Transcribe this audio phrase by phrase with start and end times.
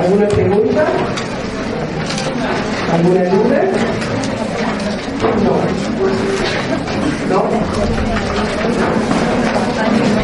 [0.00, 0.84] ¿Alguna pregunta?
[2.92, 3.62] ¿Alguna duda?
[5.44, 5.52] No.
[7.30, 7.42] ¿No?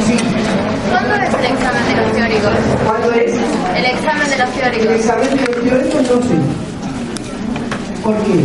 [0.06, 0.16] Sí.
[0.90, 2.52] ¿Cuándo es el examen de los teóricos?
[2.86, 3.32] ¿Cuándo es?
[3.76, 4.94] El examen de los El teóricos.
[4.96, 6.34] examen de los teóricos no sé.
[8.02, 8.44] ¿Por qué?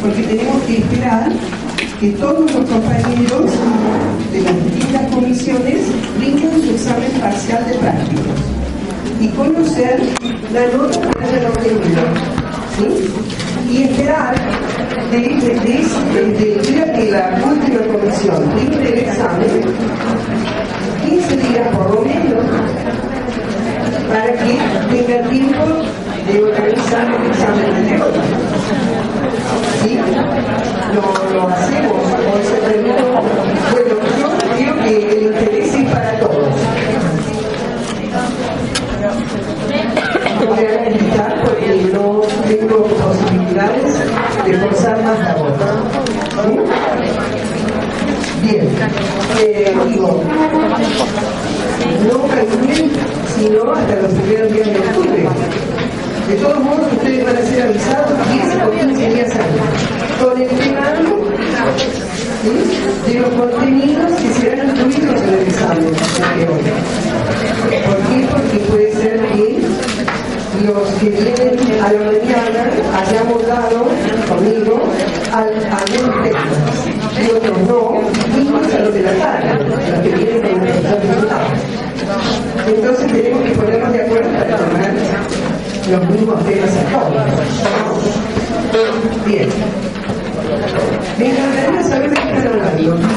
[0.00, 1.32] Porque tenemos que esperar
[2.00, 3.50] que todos los compañeros
[4.32, 5.80] de las distintas comisiones
[6.18, 8.51] rinden su examen parcial de prácticos
[9.22, 10.02] y conocer
[10.52, 12.02] la nota que hayan obtenido.
[12.76, 12.86] ¿sí?
[13.70, 14.34] Y esperar
[15.12, 15.78] de, de,
[16.38, 19.62] de, que la última comisión rinde el examen,
[21.08, 22.44] 15 días por lo menos,
[24.08, 24.58] para que
[24.90, 25.64] tengan tiempo
[26.26, 28.22] de organizar el examen de teoría.
[29.84, 29.98] ¿Sí?
[30.94, 32.11] Lo, lo hacemos,
[43.68, 45.34] de forzar más la.
[45.34, 46.58] ¿Sí?
[48.42, 48.68] Bien,
[49.38, 50.22] eh, digo,
[52.08, 52.90] no calculen
[53.38, 55.28] sino hasta los primeros días de octubre.
[56.28, 60.48] De todos modos, ustedes van a ser avisados 10 o 15 días antes, con el
[60.48, 60.72] ¿sí?
[63.06, 65.92] de los contenidos que serán incluidos en el examen.
[67.86, 68.26] ¿Por qué?
[68.30, 69.71] Porque puede ser que
[70.64, 73.86] los que vienen a la mañana hayamos dado
[74.28, 74.80] conmigo
[75.32, 76.44] al, algún tema
[77.20, 78.00] y otros no,
[78.38, 81.48] incluso a los de la tarde, los que vienen con profesor diputado.
[82.66, 84.94] Entonces tenemos que ponernos de acuerdo para tomar
[85.90, 87.26] los mismos temas a todos.
[89.26, 89.48] Bien.
[91.18, 93.08] Me encantaría saber de qué están hablando.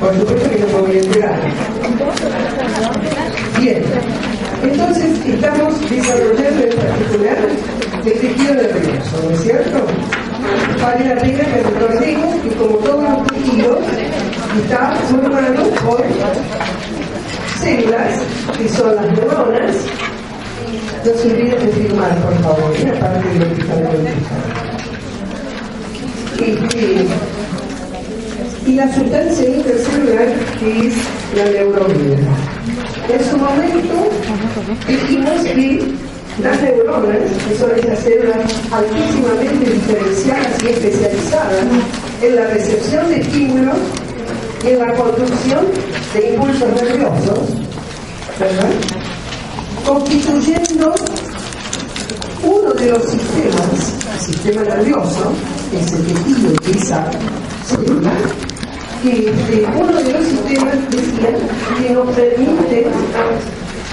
[0.00, 1.30] Por supuesto que no me voy a.
[3.60, 3.82] Bien.
[4.62, 7.38] Entonces estamos desarrollando en particular
[8.04, 9.86] el tejido nervioso, ¿no es cierto?
[10.80, 13.78] La pena que recordemos que como todos los tejidos
[14.62, 16.04] está formado por
[17.60, 18.20] células
[18.58, 19.76] que son las neuronas.
[21.04, 24.08] No se olviden de firmar, por favor, una parte de lo que contestando.
[26.38, 27.06] Este,
[28.66, 30.28] y la sustancia intercelular
[30.58, 30.94] que es
[31.36, 32.73] la neuromina.
[33.08, 34.10] En su momento
[34.88, 35.94] dijimos que
[36.42, 38.38] las neuronas, que son esas células
[38.72, 41.64] altísimamente diferenciadas y especializadas
[42.22, 43.76] en la recepción de estímulos
[44.64, 45.66] y en la conducción
[46.14, 47.48] de impulsos nerviosos,
[48.40, 48.70] ¿verdad?
[49.84, 50.94] constituyendo
[52.42, 55.32] uno de los sistemas, el sistema nervioso,
[55.70, 57.10] que es el de esa
[57.66, 58.12] célula,
[59.04, 61.36] que este, uno de los sistemas decía
[61.78, 62.86] que nos permite,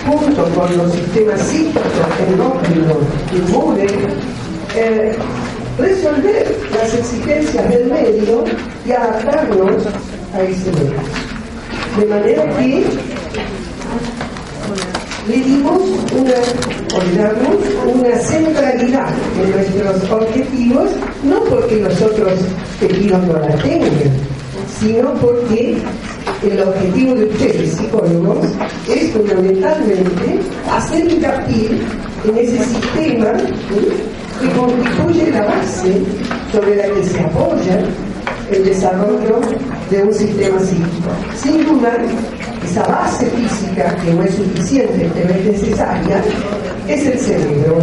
[0.07, 1.83] junto con los sistemas psíquicos,
[2.29, 2.97] endócrinos,
[3.33, 3.87] inmune,
[4.75, 5.13] eh,
[5.77, 8.45] resolver las exigencias del medio
[8.85, 9.83] y adaptarnos
[10.33, 10.93] a ese medio.
[11.99, 12.85] De manera que
[15.27, 15.81] le dimos
[16.15, 19.09] una, o le damos una centralidad
[19.43, 20.89] en nuestros objetivos,
[21.23, 22.39] no porque los otros
[22.79, 24.30] tejidos no la tengan,
[24.81, 25.77] sino porque
[26.41, 28.47] el objetivo de ustedes, psicólogos,
[28.89, 30.39] es fundamentalmente
[30.71, 31.69] hacer hincapié
[32.25, 33.31] en ese sistema
[34.41, 36.01] que constituye la base
[36.51, 37.79] sobre la que se apoya
[38.51, 39.39] el desarrollo
[39.91, 41.11] de un sistema psíquico.
[41.35, 41.97] Sin duda,
[42.65, 46.23] esa base física, que no es suficiente, pero es necesaria,
[46.87, 47.77] es el cerebro.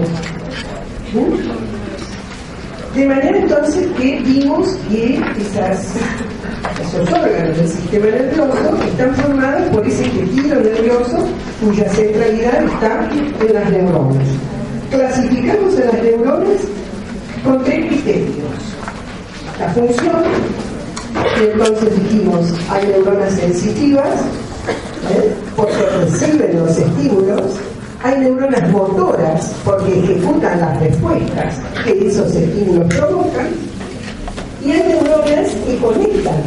[2.95, 5.95] De manera entonces que vimos que esas,
[6.81, 11.29] esos órganos del sistema nervioso están formados por ese tejido nervioso
[11.61, 14.29] cuya centralidad está en las neuronas.
[14.91, 16.61] Clasificamos a las neuronas
[17.45, 18.59] con tres criterios.
[19.59, 20.23] La función,
[21.41, 24.21] y entonces dijimos, hay neuronas sensitivas,
[25.11, 25.35] ¿eh?
[25.57, 27.43] porque reciben los estímulos,
[28.05, 33.68] Hay neuronas motoras porque ejecutan las respuestas que esos estímulos provocan.
[34.65, 36.43] Y hay neuronas que conectan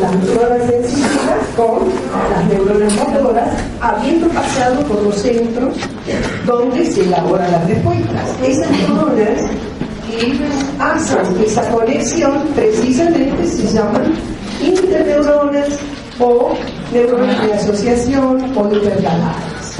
[0.00, 1.88] las neuronas sensitivas con
[2.30, 3.48] las neuronas motoras,
[3.80, 5.76] habiendo pasado por los centros
[6.46, 8.28] donde se elaboran las respuestas.
[8.42, 9.40] Esas neuronas
[10.06, 10.38] que
[10.78, 14.14] hacen esa conexión precisamente se llaman
[14.62, 15.68] interneuronas
[16.18, 16.52] o
[16.92, 19.76] neuronas de asociación o intercaladas.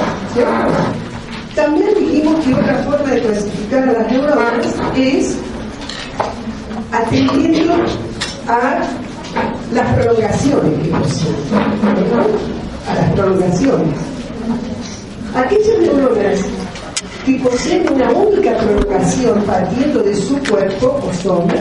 [1.55, 4.67] También dijimos que otra forma de clasificar a las neuronas
[4.97, 5.37] es
[6.93, 7.75] atendiendo
[8.49, 8.81] a
[9.73, 11.35] las prolongaciones que poseen,
[12.89, 13.99] a las prolongaciones.
[15.35, 16.41] Aquellas neuronas
[17.25, 21.61] que poseen una única prolongación partiendo de su cuerpo o sombra,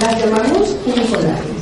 [0.00, 1.56] las llamamos unipolares.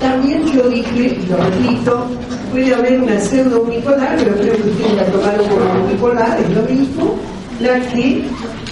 [0.00, 2.06] También yo dije, y lo repito,
[2.50, 6.62] puede haber una pseudo unipolar, pero creo que ustedes la tomaron como unipolar, es lo
[6.62, 7.14] mismo,
[7.60, 8.24] la que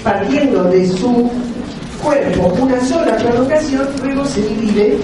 [0.02, 1.30] partiendo de su
[2.02, 4.98] cuerpo una sola prolongación, luego se divide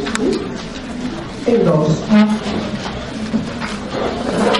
[1.46, 1.88] en dos.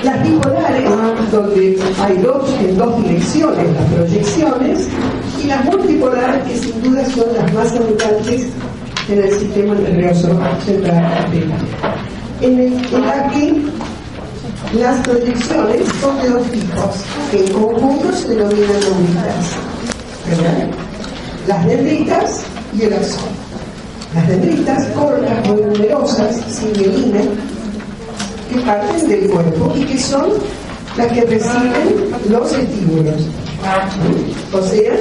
[0.02, 0.90] Las bipolares,
[1.30, 4.88] donde hay dos en dos direcciones las proyecciones,
[5.42, 8.46] y las multipolares, que sin duda son las más abundantes
[9.08, 11.26] en el sistema nervioso central.
[12.40, 13.62] En, el, en la que
[14.78, 19.56] las proyecciones son de dos tipos, que en conjunto se denominan dendritas.
[21.46, 22.40] Las dendritas
[22.76, 23.30] y el axón.
[24.14, 30.30] Las dendritas cortas, muy numerosas, sin que parten del cuerpo y que son
[30.96, 33.22] las que reciben los estímulos.
[34.52, 34.92] O sea,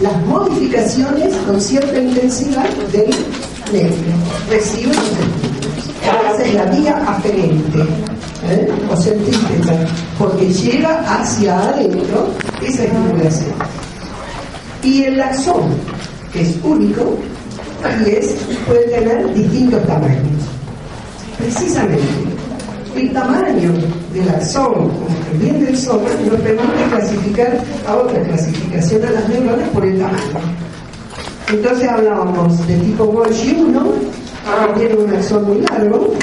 [0.00, 3.10] las modificaciones con cierta intensidad del
[3.72, 4.14] nervio.
[4.50, 5.52] Reciben los estímulos.
[6.02, 7.78] Esa es la vía aferente
[8.48, 8.68] ¿eh?
[8.90, 9.86] o centrípeta,
[10.18, 12.28] porque lleva hacia adentro
[12.60, 13.81] esa estimulación.
[14.82, 15.62] Y el axón,
[16.32, 17.16] que es único,
[18.04, 18.34] y es,
[18.66, 20.42] puede tener distintos tamaños.
[21.38, 22.02] Precisamente,
[22.96, 23.72] el tamaño
[24.12, 29.68] del axón, como también del soma, nos permite clasificar a otra clasificación a las neuronas
[29.70, 30.62] por el tamaño.
[31.48, 33.84] Entonces hablábamos de tipo Golgi 1,
[34.44, 36.14] cuando tiene un axón muy largo,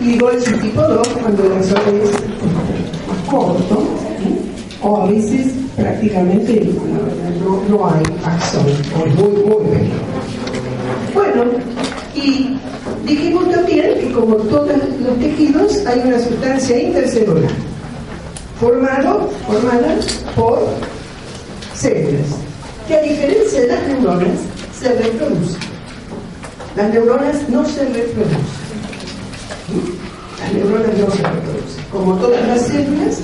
[0.00, 3.82] y Golgi tipo 2, cuando el axón es corto,
[4.82, 6.70] o a veces prácticamente
[7.44, 9.94] no, no hay es muy, muy pequeño.
[11.14, 11.44] Bueno,
[12.14, 12.58] y
[13.04, 14.70] dijimos también que como todos
[15.00, 17.50] los tejidos hay una sustancia intercelular
[18.60, 19.96] formado, formada
[20.34, 20.60] por
[21.74, 22.46] células
[22.88, 24.38] que a diferencia de las neuronas
[24.78, 25.60] se reproducen.
[26.76, 28.38] Las neuronas no se reproducen.
[30.40, 31.84] Las neuronas no se reproducen.
[31.90, 33.20] Como todas las células,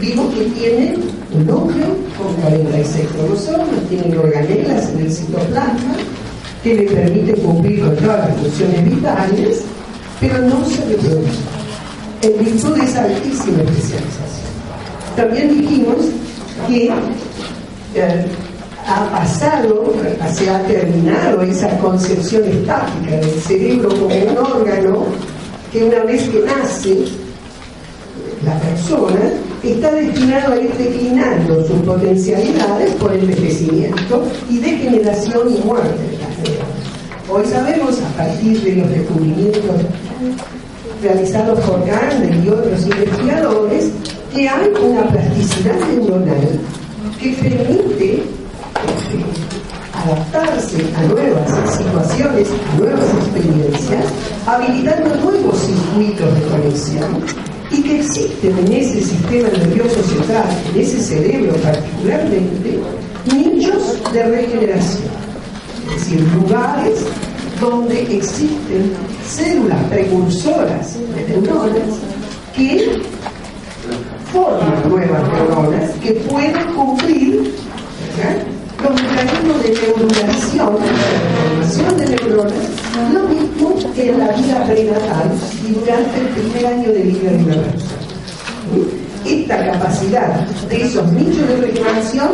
[0.00, 5.94] vimos que tienen núcleo con 46 cromosomas, tienen organelas en el citoplasma
[6.62, 9.62] que le permiten cumplir con todas las funciones vitales,
[10.20, 11.62] pero no se reproducen
[12.22, 14.52] en virtud de esa altísima especialización.
[15.16, 15.96] También dijimos
[16.68, 16.86] que
[17.94, 18.26] eh,
[18.86, 19.92] ha pasado,
[20.32, 25.04] se ha terminado esa concepción estática del cerebro como un órgano
[25.72, 26.98] que una vez que nace
[28.44, 29.20] la persona
[29.70, 36.38] está destinado a ir declinando sus potencialidades por envejecimiento y degeneración y muerte de las
[36.38, 36.82] neuronas.
[37.28, 39.76] Hoy sabemos, a partir de los descubrimientos
[41.00, 43.90] realizados por Gardner y otros investigadores,
[44.34, 46.60] que hay una plasticidad neuronal
[47.20, 48.22] que permite
[49.94, 54.04] adaptarse a nuevas situaciones, a nuevas experiencias,
[54.46, 61.00] habilitando nuevos circuitos de conexión y que existen en ese sistema nervioso central, en ese
[61.00, 62.78] cerebro particularmente,
[63.32, 65.04] nichos de regeneración,
[65.88, 67.04] es decir, lugares
[67.60, 68.92] donde existen
[69.26, 71.98] células precursoras de neuronas
[72.54, 73.00] que
[74.32, 77.54] forman nuevas neuronas que pueden cumplir.
[78.82, 82.52] Los mecanismos de neurulación, formación de neuronas,
[83.12, 85.30] lo mismo que en la vida prenatal
[85.66, 88.02] y durante el primer año de vida de una persona.
[89.24, 92.30] Esta capacidad de esos nichos de regeneración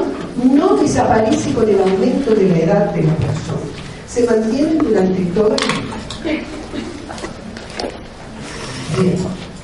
[0.55, 3.61] no desaparece con el aumento de la edad de la persona.
[4.07, 6.43] Se mantienen durante toda la vida.
[9.01, 9.17] Bien.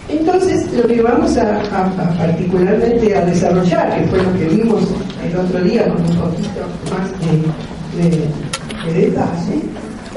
[0.07, 4.83] Entonces, lo que vamos a, a, particularmente a desarrollar, que fue lo que vimos
[5.25, 9.62] el otro día con un poquito más de, de, de detalle,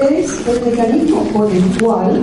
[0.00, 2.22] es el mecanismo por el cual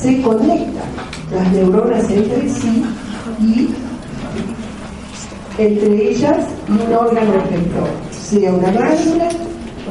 [0.00, 0.90] se conectan
[1.32, 2.84] las neuronas entre sí
[3.40, 3.68] y
[5.58, 9.28] entre ellas un órgano efector, sea una glándula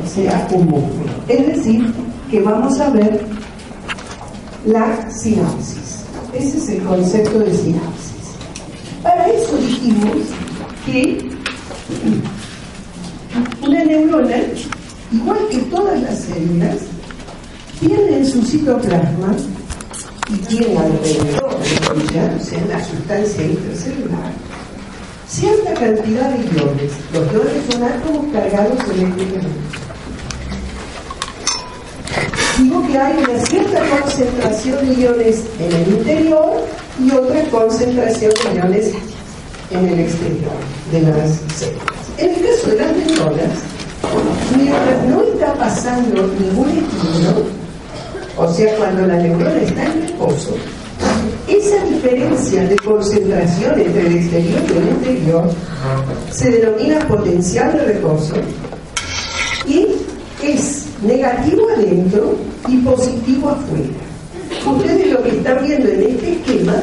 [0.03, 1.11] o sea un músculo.
[1.27, 1.93] Es decir,
[2.29, 3.25] que vamos a ver
[4.65, 6.05] la sinapsis.
[6.33, 8.13] Ese es el concepto de sinapsis.
[9.01, 10.17] Para eso dijimos
[10.85, 11.26] que
[13.61, 14.37] una neurona,
[15.11, 16.77] igual que todas las células,
[17.79, 19.35] tiene en su citoplasma
[20.29, 24.31] y tiene alrededor de o sea, la sustancia intracelular,
[25.27, 26.91] cierta cantidad de iones.
[27.13, 29.47] Los iones son átomos cargados eléctricamente.
[32.57, 36.65] Digo que hay una cierta concentración de iones en el interior
[36.99, 38.93] y otra concentración de iones
[39.71, 40.51] en el exterior
[40.91, 41.97] de las células.
[42.17, 43.49] En el caso de las neuronas,
[44.55, 47.45] mientras no está pasando ningún estímulo,
[48.37, 50.55] o sea, cuando la neurona está en reposo,
[51.47, 55.49] esa diferencia de concentración entre el exterior y el interior
[56.31, 58.35] se denomina potencial de reposo
[59.67, 59.87] y
[60.43, 62.35] es negativo adentro
[62.67, 64.07] y positivo afuera.
[64.65, 66.75] Ustedes lo que están viendo en este esquema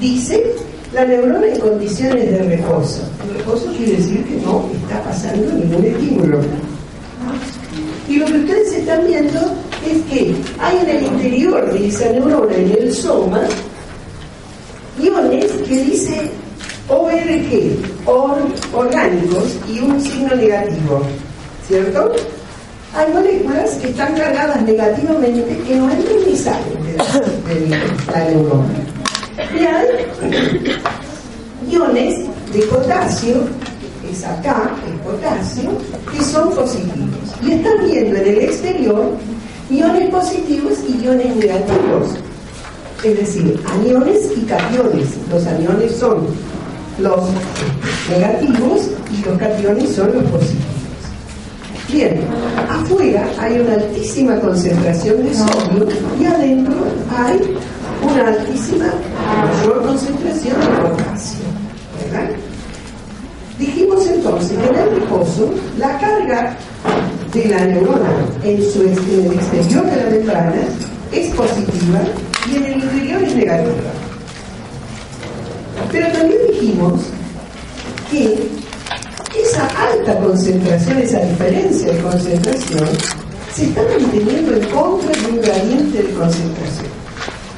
[0.00, 0.54] dice
[0.96, 3.02] la neurona en condiciones de reposo.
[3.36, 6.40] reposo quiere decir que no está pasando ningún estímulo.
[8.08, 9.38] Y lo que ustedes están viendo
[9.86, 13.42] es que hay en el interior de esa neurona, en el soma,
[14.98, 16.30] iones que dice
[16.88, 17.76] ORG,
[18.72, 21.02] orgánicos, y un signo negativo,
[21.68, 22.12] ¿cierto?
[22.94, 27.76] Hay moléculas que están cargadas negativamente que no entran ni salen de,
[28.10, 28.85] la neurona.
[29.38, 29.86] Y hay
[31.70, 33.36] iones de potasio,
[34.10, 35.70] es acá el potasio,
[36.12, 37.34] que son positivos.
[37.42, 39.12] Y están viendo en el exterior
[39.70, 42.16] iones positivos y iones negativos
[43.04, 45.08] es decir, aniones y cationes.
[45.30, 46.26] Los aniones son
[46.98, 47.20] los
[48.08, 50.66] negativos y los cationes son los positivos.
[51.92, 52.20] Bien,
[52.68, 55.86] afuera hay una altísima concentración de sodio
[56.20, 56.74] y adentro
[57.16, 57.56] hay
[58.06, 58.86] una altísima,
[59.56, 61.40] mayor concentración de potasio.
[62.02, 62.30] ¿verdad?
[63.58, 66.56] Dijimos entonces que en el reposo la carga
[67.32, 68.10] de la neurona
[68.44, 70.62] en, su, en el exterior de la membrana
[71.12, 72.00] es positiva
[72.50, 73.90] y en el interior es negativa.
[75.90, 77.00] Pero también dijimos
[78.10, 78.48] que
[79.40, 82.88] esa alta concentración, esa diferencia de concentración,
[83.54, 87.05] se está manteniendo en contra de un gradiente de concentración.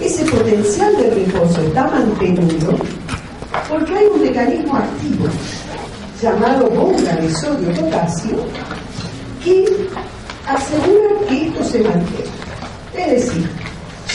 [0.00, 2.74] Ese potencial de reposo está mantenido
[3.68, 5.26] porque hay un mecanismo activo
[6.22, 8.36] llamado bomba de sodio-potasio
[9.44, 9.64] que
[10.46, 12.28] asegura que esto se mantenga.
[12.96, 13.50] Es decir,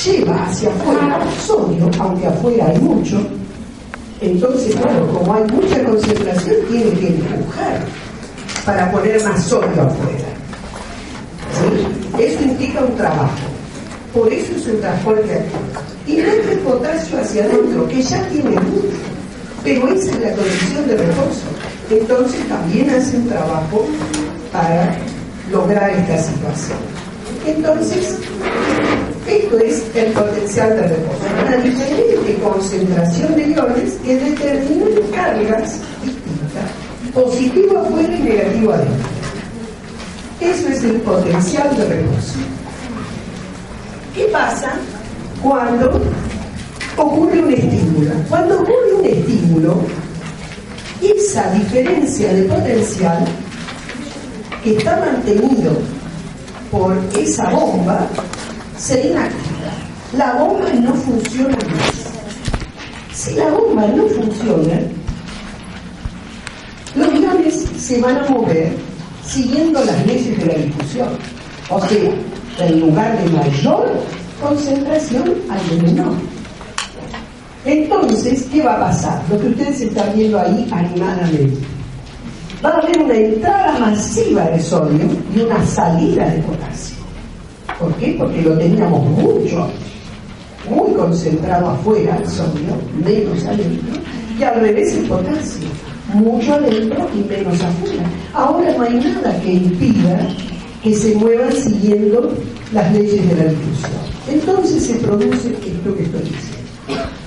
[0.05, 3.25] lleva hacia afuera sodio, aunque afuera hay mucho,
[4.21, 7.85] entonces, claro, como hay mucha concentración, tiene que empujar
[8.65, 10.29] para poner más sodio afuera.
[11.51, 12.23] ¿Sí?
[12.23, 13.52] Eso implica un trabajo.
[14.13, 15.41] Por eso es un transporte.
[16.05, 18.97] Y mete el potasio hacia adentro, que ya tiene mucho.
[19.63, 21.41] Pero esa es la condición de reposo.
[21.89, 23.87] Entonces también hace un trabajo
[24.51, 24.95] para
[25.51, 26.77] lograr esta situación.
[27.45, 28.19] Entonces,
[29.27, 31.19] esto es el potencial de reposo.
[31.45, 39.07] Una diferente concentración de iones que determinan cargas distintas, positivo afuera y negativo adentro.
[40.39, 42.52] Eso es el potencial de reposo.
[44.13, 44.73] ¿Qué pasa
[45.41, 45.99] cuando
[46.97, 48.11] ocurre un estímulo?
[48.29, 49.81] Cuando ocurre un estímulo,
[51.01, 53.25] esa diferencia de potencial
[54.63, 55.73] que está mantenido
[56.69, 58.07] por esa bomba
[58.77, 59.73] se inactiva.
[60.15, 62.13] La bomba no funciona más.
[63.13, 64.79] Si la bomba no funciona,
[66.95, 68.73] los iones se van a mover
[69.25, 71.09] siguiendo las leyes de la difusión.
[71.69, 72.11] O sea,
[72.59, 73.91] en lugar de mayor
[74.41, 76.13] concentración al de menor.
[77.65, 79.21] Entonces, ¿qué va a pasar?
[79.29, 81.57] Lo que ustedes están viendo ahí animadamente.
[82.63, 85.05] Va a haber una entrada masiva de sodio
[85.35, 86.97] y una salida de potasio.
[87.79, 88.15] ¿Por qué?
[88.17, 89.67] Porque lo teníamos mucho,
[90.69, 94.01] muy concentrado afuera el sodio, menos adentro,
[94.37, 95.67] y al revés el potasio,
[96.13, 98.03] mucho adentro y menos afuera.
[98.33, 100.27] Ahora no hay nada que impida
[100.83, 102.33] que se muevan siguiendo
[102.73, 103.91] las leyes de la difusión.
[104.29, 106.63] Entonces se produce esto que estoy diciendo,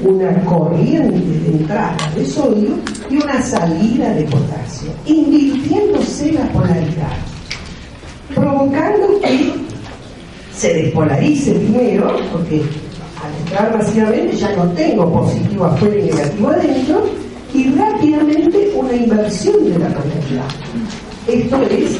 [0.02, 2.76] una corriente de entrada de sodio
[3.10, 7.16] y una salida de potasio, invirtiéndose la polaridad,
[8.34, 9.52] provocando que
[10.54, 12.62] se despolarice primero, porque
[13.22, 17.04] al entrar masivamente ya no tengo positivo afuera y negativo adentro,
[17.54, 20.48] y rápidamente una inversión de la polaridad.
[21.26, 21.96] Esto es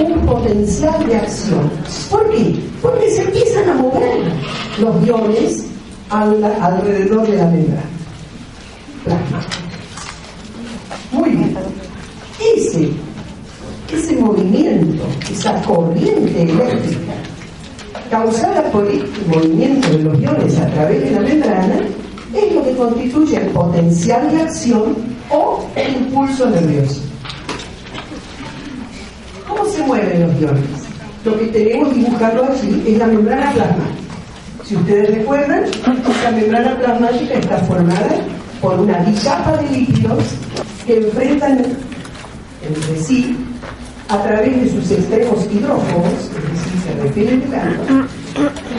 [0.00, 1.70] un potencial de acción.
[2.10, 2.60] ¿Por qué?
[2.82, 4.20] Porque se empiezan a mover
[4.80, 5.64] los iones
[6.10, 7.82] alrededor de la membrana
[11.12, 11.56] Muy bien.
[12.56, 12.90] Ese,
[13.92, 17.14] ese movimiento, esa corriente eléctrica
[18.10, 21.76] causada por este movimiento de los iones a través de la membrana
[22.34, 24.96] es lo que constituye el potencial de acción
[25.30, 27.03] o el impulso nervioso.
[29.84, 30.64] ¿Cómo se mueven los iones?
[31.24, 34.14] Lo que tenemos dibujado allí es la membrana plasmática.
[34.64, 38.16] Si ustedes recuerdan, esta membrana plasmática está formada
[38.62, 40.24] por una bicapa de líquidos
[40.86, 41.58] que enfrentan
[42.62, 43.36] entre sí
[44.08, 47.44] a través de sus extremos hidrófobos, es decir, se refieren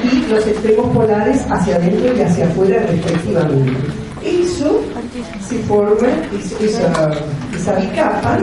[0.03, 3.73] y los extremos polares hacia adentro y hacia afuera respectivamente.
[4.23, 4.81] Eso
[5.47, 6.07] se forma,
[6.59, 7.11] esa,
[7.55, 8.39] esa bicapa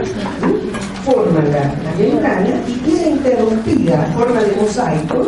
[1.03, 5.27] forma la, membrana y queda interrumpida en forma de mosaico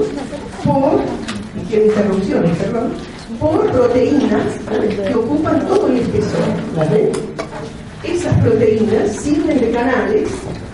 [0.64, 1.02] por,
[1.72, 2.94] interrupciones, perdón,
[3.40, 4.48] por proteínas
[5.08, 6.42] que ocupan todo el espesor.
[6.76, 7.12] ¿vale?
[8.04, 10.30] Esas proteínas sirven de canales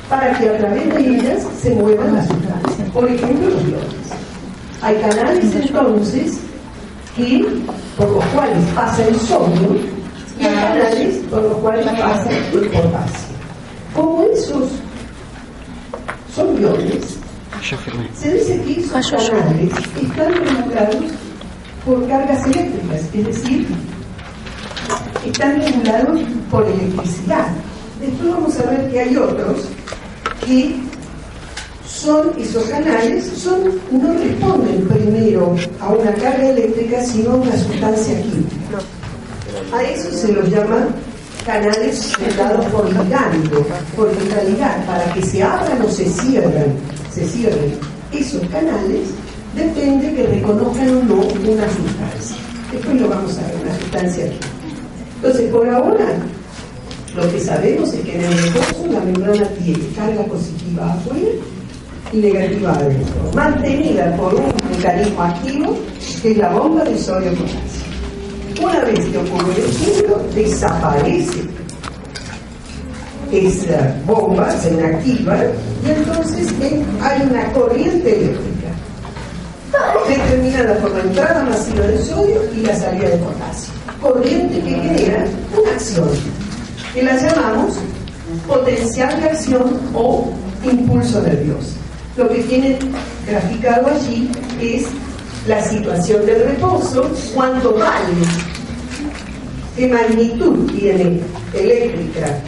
[0.10, 2.90] para que a través de ellas se muevan las sustancias.
[2.92, 3.86] Por ejemplo, los iones.
[4.82, 6.40] Hay canales entonces
[7.16, 7.46] que,
[7.98, 9.78] por los cuales pasa el sodio
[10.38, 13.32] y canales por los cuales pasa el potasio.
[13.96, 14.70] Como esos
[16.36, 17.18] son iones,
[18.14, 19.72] se dice que esos canales
[20.02, 21.12] están regulados
[21.86, 23.68] por cargas eléctricas, es decir,
[25.26, 27.48] están regulados por electricidad.
[28.00, 29.68] Después vamos a ver que hay otros
[30.46, 30.76] que
[31.86, 38.22] son esos canales, son, no responden primero a una carga eléctrica, sino a una sustancia
[38.22, 38.80] química.
[39.74, 40.88] A eso se los llama
[41.46, 46.74] canales dados por ligando, por vitalidad, para que se abran o se cierren,
[47.12, 47.74] se cierren
[48.12, 49.10] esos canales,
[49.56, 52.38] depende que reconozcan o no una sustancia.
[52.72, 54.48] Después lo vamos a ver, una sustancia química.
[55.16, 56.06] Entonces, por ahora,
[57.16, 61.30] lo que sabemos es que en el reposo la membrana tiene carga positiva afuera
[62.14, 65.78] y negativa adentro, mantenida por un mecanismo activo
[66.22, 67.81] que es la bomba de sodio potasio.
[68.62, 71.42] Una vez que ocurre el estímulo, desaparece
[73.32, 75.38] esa bomba, se inactiva
[75.86, 76.54] y entonces
[77.02, 78.52] hay una corriente eléctrica
[80.08, 83.74] determinada por la entrada masiva de sodio y la salida de potasio.
[84.02, 85.26] Corriente que genera
[85.58, 86.10] una acción
[86.94, 87.78] que la llamamos
[88.48, 90.32] potencial de acción o
[90.64, 91.74] impulso nervioso.
[92.18, 92.78] Lo que tienen
[93.28, 94.86] graficado allí es
[95.48, 98.14] la situación del reposo, cuánto vale,
[99.76, 101.20] qué magnitud tiene
[101.54, 102.42] eléctrica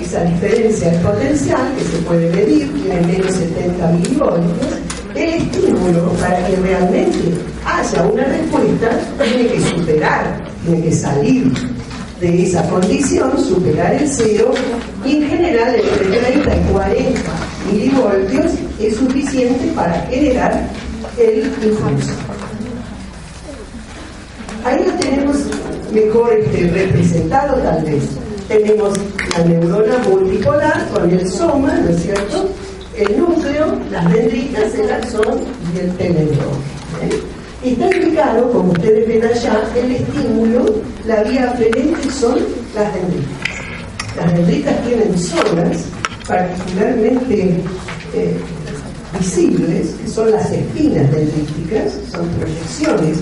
[0.00, 4.66] esa diferencia de potencial que se puede medir, tiene menos 70 milivoltios.
[5.14, 7.18] El estímulo para que realmente
[7.64, 11.52] haya una respuesta tiene que superar, tiene que salir
[12.20, 14.54] de esa condición, superar el cero,
[15.04, 17.20] y en general entre 30 y 40
[17.70, 20.68] milivoltios es suficiente para generar
[21.18, 22.12] el impulso.
[24.64, 25.36] Ahí lo tenemos
[25.92, 28.02] mejor este, representado tal vez.
[28.48, 28.98] Tenemos
[29.38, 32.48] la neurona multipolar con el soma, ¿no es cierto?
[32.96, 35.40] El núcleo, las dendritas, el axón
[35.74, 36.58] y el teledrón.
[37.02, 37.22] ¿eh?
[37.62, 40.66] Está indicado, como ustedes ven allá, el estímulo,
[41.06, 42.38] la vía aferente son
[42.74, 43.32] las dendritas.
[44.16, 45.84] Las dendritas tienen zonas
[46.26, 47.60] particularmente
[48.14, 48.36] eh,
[49.18, 53.18] visibles, que son las espinas dendríticas, son proyecciones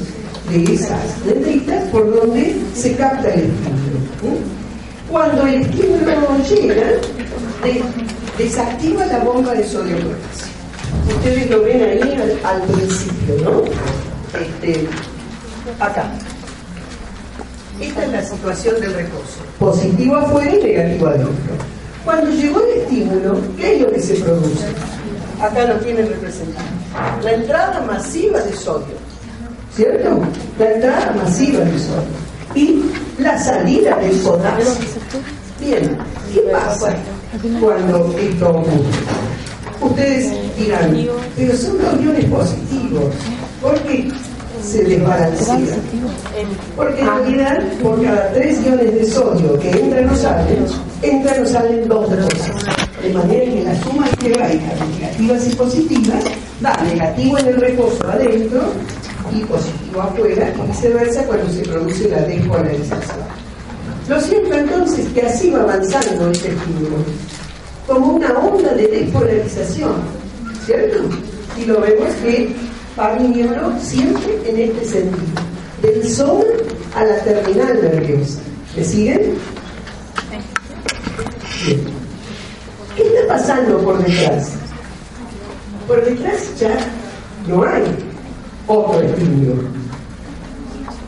[0.48, 4.38] de esas dendritas por donde se capta el estímulo.
[5.10, 6.92] Cuando el estímulo llega,
[8.38, 10.50] desactiva la bomba de sodio potasio.
[11.16, 13.62] Ustedes lo ven ahí al principio, ¿no?
[14.38, 14.88] este,
[15.78, 16.10] acá.
[17.80, 19.40] Esta es la situación del reposo.
[19.58, 21.54] Positivo afuera y negativo adentro.
[22.04, 24.66] Cuando llegó el estímulo, ¿qué es lo que se produce?
[25.40, 26.66] Acá lo tienen representado.
[27.22, 28.96] La entrada masiva de sodio.
[29.74, 30.20] ¿Cierto?
[30.58, 32.30] La entrada masiva de sodio.
[32.54, 32.82] Y
[33.18, 34.72] la salida del potasio.
[35.60, 35.96] Bien,
[36.34, 36.94] ¿qué pasa
[37.60, 38.80] cuando esto ocurre?
[39.80, 40.96] Ustedes dirán,
[41.36, 43.14] pero son dos iones positivos.
[43.62, 44.10] ¿Por qué
[44.62, 45.76] se desbalancea?
[46.76, 50.66] Porque en realidad, por cada tres iones de sodio que entran o salen,
[51.02, 52.52] entran o salen dos cosas.
[53.02, 56.24] De manera que la suma algebraica de negativas y positivas
[56.60, 58.62] da negativo en el reposo adentro
[59.32, 63.18] y positivo afuera y viceversa cuando se produce la despolarización.
[64.08, 66.96] Lo cierto entonces que así va avanzando este estímulo,
[67.86, 69.92] como una onda de despolarización,
[70.66, 70.98] ¿cierto?
[71.56, 72.54] Y lo vemos que
[72.98, 75.42] va viniendo siempre en este sentido,
[75.82, 76.44] del sol
[76.94, 78.40] a la terminal nerviosa.
[78.76, 79.34] ¿Me siguen?
[81.64, 81.80] Bien.
[82.96, 84.52] ¿Qué está pasando por detrás?
[85.86, 86.76] Por detrás ya
[87.46, 87.84] no hay
[88.70, 89.54] otro estímulo.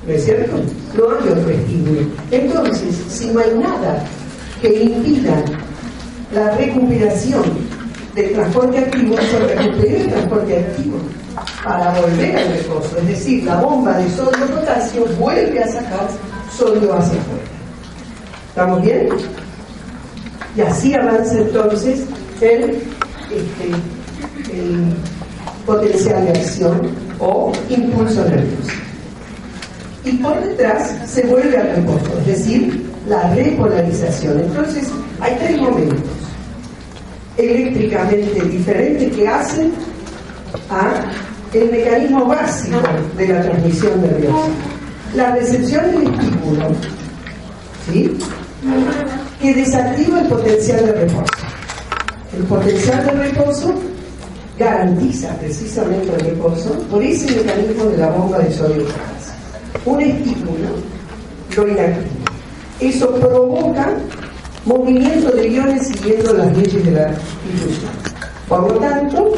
[0.06, 0.56] ¿No es cierto?
[0.96, 2.00] No hay otro estímulo.
[2.30, 4.04] Entonces, si no hay nada
[4.60, 5.44] que impida
[6.32, 7.44] la recuperación
[8.14, 10.98] del transporte activo, se recupera el transporte activo
[11.64, 12.98] para volver al reposo.
[12.98, 16.08] Es decir, la bomba de sodio-potasio vuelve a sacar
[16.56, 17.42] sodio hacia afuera.
[18.48, 19.08] ¿Estamos bien?
[20.56, 22.04] Y así avanza entonces
[22.40, 22.82] el,
[23.30, 24.94] este, el
[25.64, 28.72] potencial de acción o impulso nervioso.
[30.04, 34.40] Y por detrás se vuelve al reposo, es decir, la repolarización.
[34.40, 34.88] Entonces,
[35.20, 36.00] hay tres momentos
[37.36, 39.72] eléctricamente diferentes que hacen
[40.68, 40.90] a
[41.54, 42.80] el mecanismo básico
[43.16, 44.48] de la transmisión nerviosa.
[45.14, 46.68] La recepción del estímulo,
[47.90, 48.18] ¿sí?
[49.40, 51.24] que desactiva el potencial de reposo.
[52.36, 53.74] El potencial de reposo
[54.62, 58.84] garantiza precisamente el reposo por ese mecanismo de la bomba de sodio
[59.84, 60.68] Un estímulo
[61.56, 62.32] lo inactiva.
[62.80, 63.90] Eso provoca
[64.64, 67.90] movimiento de iones siguiendo las leyes de la difusión.
[68.48, 69.32] Por lo tanto,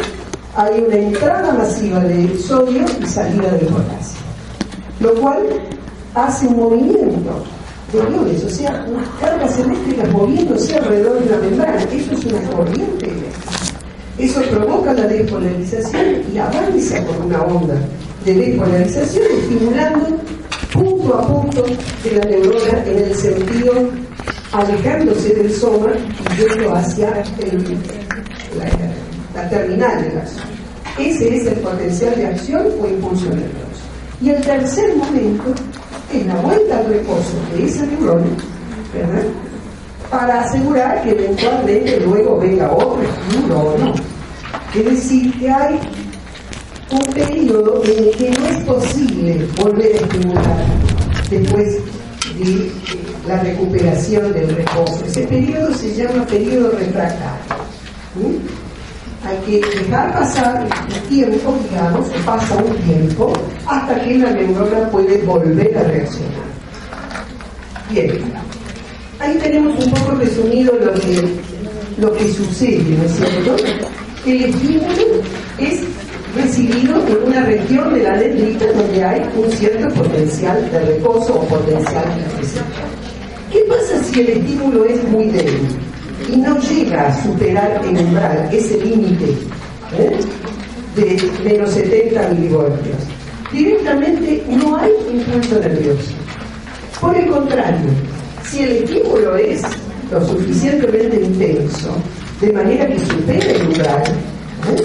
[0.56, 4.20] hay una entrada masiva de sodio y salida de potasio,
[5.00, 5.42] lo cual
[6.14, 7.44] hace un movimiento
[7.92, 8.86] de iones, o sea,
[9.20, 11.82] cargas eléctricas moviéndose alrededor de la membrana.
[11.82, 13.12] Eso es una corriente
[14.18, 17.74] Eso provoca la despolarización y avanza por una onda
[18.24, 20.18] de despolarización, estimulando
[20.72, 21.64] punto a punto
[22.04, 23.90] de la neurona en el sentido
[24.52, 27.10] alejándose del soma y yendo hacia
[29.34, 30.44] la, terminal de la acción.
[30.98, 33.82] Ese es el potencial de acción o impulso nervioso.
[34.22, 35.52] Y el tercer momento
[36.12, 38.26] es la vuelta al reposo de esa neurona,
[38.94, 39.24] ¿verdad?
[40.14, 43.94] Para asegurar que eventualmente luego venga otro estímulo o no.
[44.72, 45.80] Es decir, que hay
[46.88, 50.66] un periodo en el que no es posible volver a estimular
[51.28, 51.66] después
[52.38, 52.72] de eh,
[53.26, 55.04] la recuperación del reposo.
[55.04, 57.56] Ese periodo se llama periodo refractario.
[59.26, 63.32] Hay que dejar pasar el tiempo, digamos, pasa un tiempo,
[63.66, 66.44] hasta que la neurona puede volver a reaccionar.
[67.90, 68.43] Bien,
[69.24, 71.22] ahí tenemos un poco resumido lo que,
[71.98, 73.56] lo que sucede, ¿no es cierto?
[74.26, 75.22] El estímulo
[75.58, 75.80] es
[76.34, 81.44] recibido en una región de la dendrita donde hay un cierto potencial de reposo o
[81.44, 82.64] potencial de recesión.
[83.52, 85.68] ¿Qué pasa si el estímulo es muy débil
[86.32, 89.26] y no llega a superar el umbral, ese límite
[89.98, 90.18] ¿eh?
[90.96, 92.96] de menos 70 milivoltios?
[93.52, 96.10] Directamente no hay impulso nervioso.
[97.00, 97.90] Por el contrario,
[98.50, 99.62] si el estímulo es
[100.10, 101.94] lo suficientemente intenso,
[102.40, 104.84] de manera que supera el umbral, ¿eh?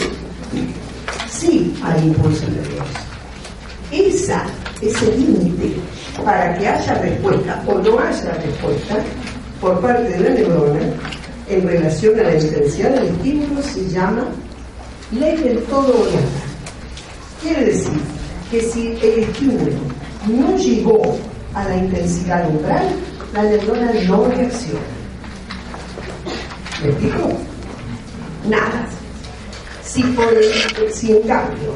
[1.30, 2.84] sí hay impulso nervioso.
[3.92, 4.46] Esa,
[4.82, 5.76] ese límite
[6.24, 8.98] para que haya respuesta o no haya respuesta
[9.60, 10.80] por parte de la neurona
[11.50, 14.26] en relación a la intensidad del estímulo se llama
[15.12, 16.28] ley del todo o nada.
[17.42, 18.00] Quiere decir
[18.52, 19.72] que si el estímulo
[20.28, 21.18] no llegó
[21.56, 22.90] a la intensidad umbral,
[23.34, 24.80] la neurona no reacciona.
[26.82, 27.32] ¿Me explico?
[28.48, 28.88] Nada.
[29.84, 31.74] Si, el, si en cambio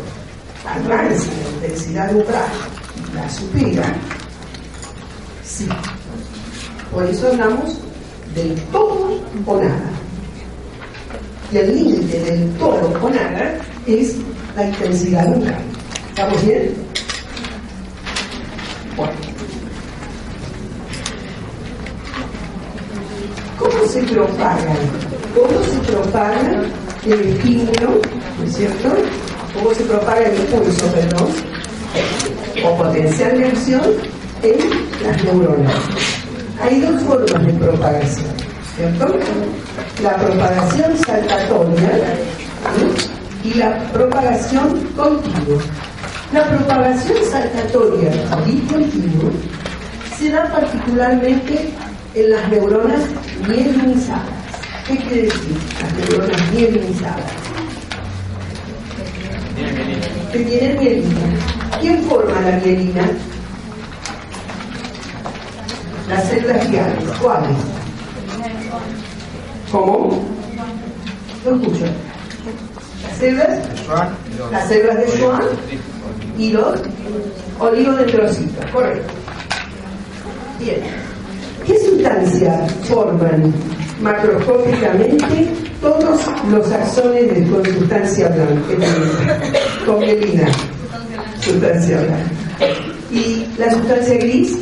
[0.87, 1.03] la
[1.55, 2.45] intensidad umbral
[3.13, 3.93] la supera,
[5.43, 5.67] sí.
[6.91, 7.77] Por eso hablamos
[8.35, 9.89] del todo o nada.
[11.51, 14.15] Y el límite del todo o nada es
[14.55, 15.61] la intensidad umbral.
[16.09, 16.73] ¿Estamos bien?
[18.95, 19.22] Bueno.
[23.73, 24.75] ¿Cómo se propaga?
[25.33, 26.63] ¿Cómo se propaga
[27.05, 28.01] el estímulo,
[28.37, 28.89] ¿no es cierto?
[29.55, 31.29] ¿Cómo se propaga el impulso, perdón?
[32.63, 33.81] O potencial de acción
[34.43, 34.59] en
[35.03, 35.73] las neuronas.
[36.61, 38.33] Hay dos formas de propagación,
[38.75, 39.19] ¿cierto?
[40.03, 42.17] La propagación saltatoria
[43.43, 45.63] y la propagación continua.
[46.31, 48.11] La propagación saltatoria
[48.45, 49.31] discontinua
[50.15, 51.73] se da particularmente
[52.15, 53.01] en las neuronas
[53.47, 54.43] mielinizadas
[54.87, 55.57] ¿Qué quiere decir?
[55.81, 57.31] Las neuronas mielinizadas.
[60.33, 61.19] Que tienen mielina.
[61.79, 63.09] quién forma la mielina?
[66.09, 67.03] Las células gliales.
[67.21, 67.57] ¿Cuáles?
[69.71, 70.25] ¿Cómo?
[71.45, 71.85] No escucho.
[73.03, 73.59] Las células,
[74.51, 75.43] las células de Schwann
[76.37, 76.79] y los
[77.59, 78.65] oligodendrocitos.
[78.71, 79.13] Correcto.
[80.59, 81.12] Bien.
[81.65, 83.53] ¿Qué sustancia forman
[84.01, 85.47] macroscópicamente
[85.81, 86.19] todos
[86.51, 88.85] los axones de con sustancia blanca?
[89.85, 90.47] Con mielina.
[91.39, 92.75] Sustancia blanca.
[93.11, 94.57] ¿Y la sustancia gris?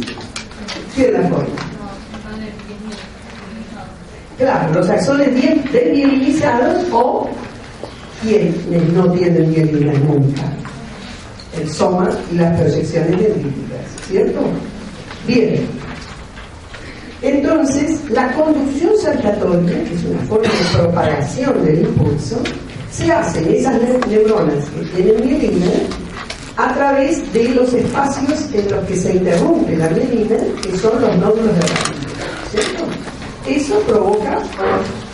[0.95, 1.45] ¿Quién la forma?
[4.37, 7.29] Claro, los axones bien desmielinizados o
[8.21, 8.55] quienes
[8.93, 10.43] no tienen mielina nunca.
[11.59, 14.39] El soma y las proyecciones dendríticas, ¿cierto?
[15.27, 15.80] Bien.
[17.21, 22.41] Entonces, la conducción saltatoria, que es una forma de propagación del impulso,
[22.91, 25.71] se hace en esas neuronas que tienen mielina
[26.57, 31.15] a través de los espacios en los que se interrumpe la mielina, que son los
[31.17, 32.01] nódulos de la
[32.51, 32.83] ¿cierto?
[33.47, 34.39] Eso provoca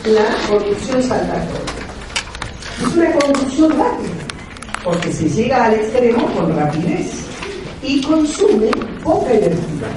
[0.06, 1.78] la conducción saltatoria.
[2.82, 4.28] Es una conducción rápida,
[4.84, 7.12] porque se llega al extremo con rapidez
[7.84, 8.70] y consume
[9.04, 9.88] poca energía.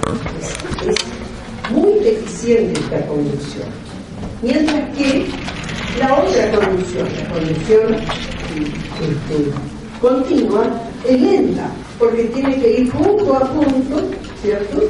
[0.87, 1.10] Es,
[1.71, 3.69] muy eficiente esta conducción.
[4.43, 5.27] Mientras que
[5.99, 7.95] la otra conducción, la conducción
[9.01, 9.51] este,
[10.01, 10.65] continua,
[11.09, 14.03] es lenta, porque tiene que ir punto a punto,
[14.43, 14.81] ¿cierto?,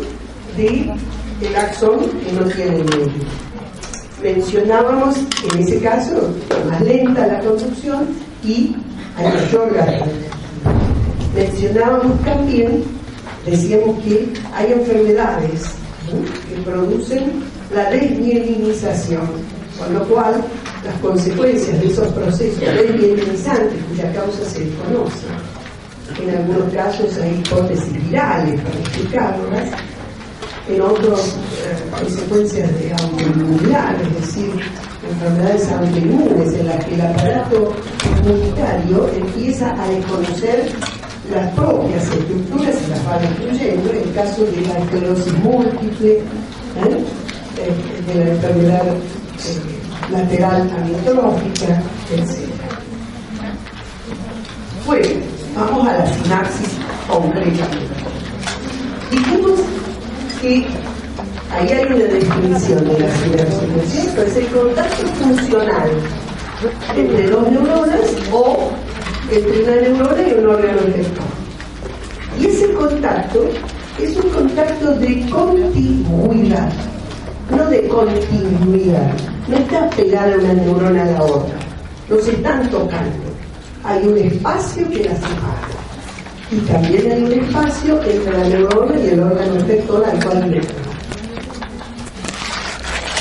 [0.57, 0.93] de
[1.41, 3.11] el axón que no tiene medio.
[4.23, 5.17] Mencionábamos
[5.53, 6.35] en ese caso
[6.69, 8.09] más lenta la conducción
[8.45, 8.77] y
[9.17, 10.05] hay mayor gasto.
[11.35, 12.85] Mencionábamos también,
[13.47, 15.73] decíamos que hay enfermedades
[16.65, 17.43] producen
[17.75, 19.29] la desmielinización,
[19.79, 20.43] con lo cual
[20.85, 25.27] las consecuencias de esos procesos desmielinizantes cuya causa se desconoce.
[26.21, 29.69] En algunos casos hay hipótesis virales para explicarlas,
[30.69, 34.51] en otros eh, consecuencias de autoinmunidad, es decir,
[35.09, 37.73] enfermedades autoinmunes en las que el aparato
[38.19, 40.73] inmunitario empieza a desconocer
[41.31, 46.23] las propias estructuras y las va destruyendo, en el caso de la esclerosis múltiple,
[46.77, 47.05] ¿eh?
[47.59, 48.85] Eh, de la enfermedad
[50.11, 52.51] lateral amiotrófica, etc.
[54.87, 55.09] Bueno,
[55.55, 56.69] vamos a la sinapsis
[57.09, 57.95] concretamente.
[59.11, 59.61] Dijimos
[60.41, 60.67] que
[61.53, 64.23] ahí hay una definición de la sinapsis, ¿no es cierto?
[64.23, 65.91] Es el contacto funcional
[66.97, 68.01] entre dos neuronas
[68.33, 68.71] o
[69.31, 71.25] entre una neurona y un órgano efector.
[72.39, 73.45] Y ese contacto
[74.05, 76.73] es un contacto de continuidad,
[77.51, 79.13] no de continuidad.
[79.49, 81.55] No está pegada una neurona a la otra,
[82.09, 83.31] los están tocando.
[83.85, 85.69] Hay un espacio que las separa.
[86.53, 90.61] Y también hay un espacio entre la neurona y el órgano efector al cual le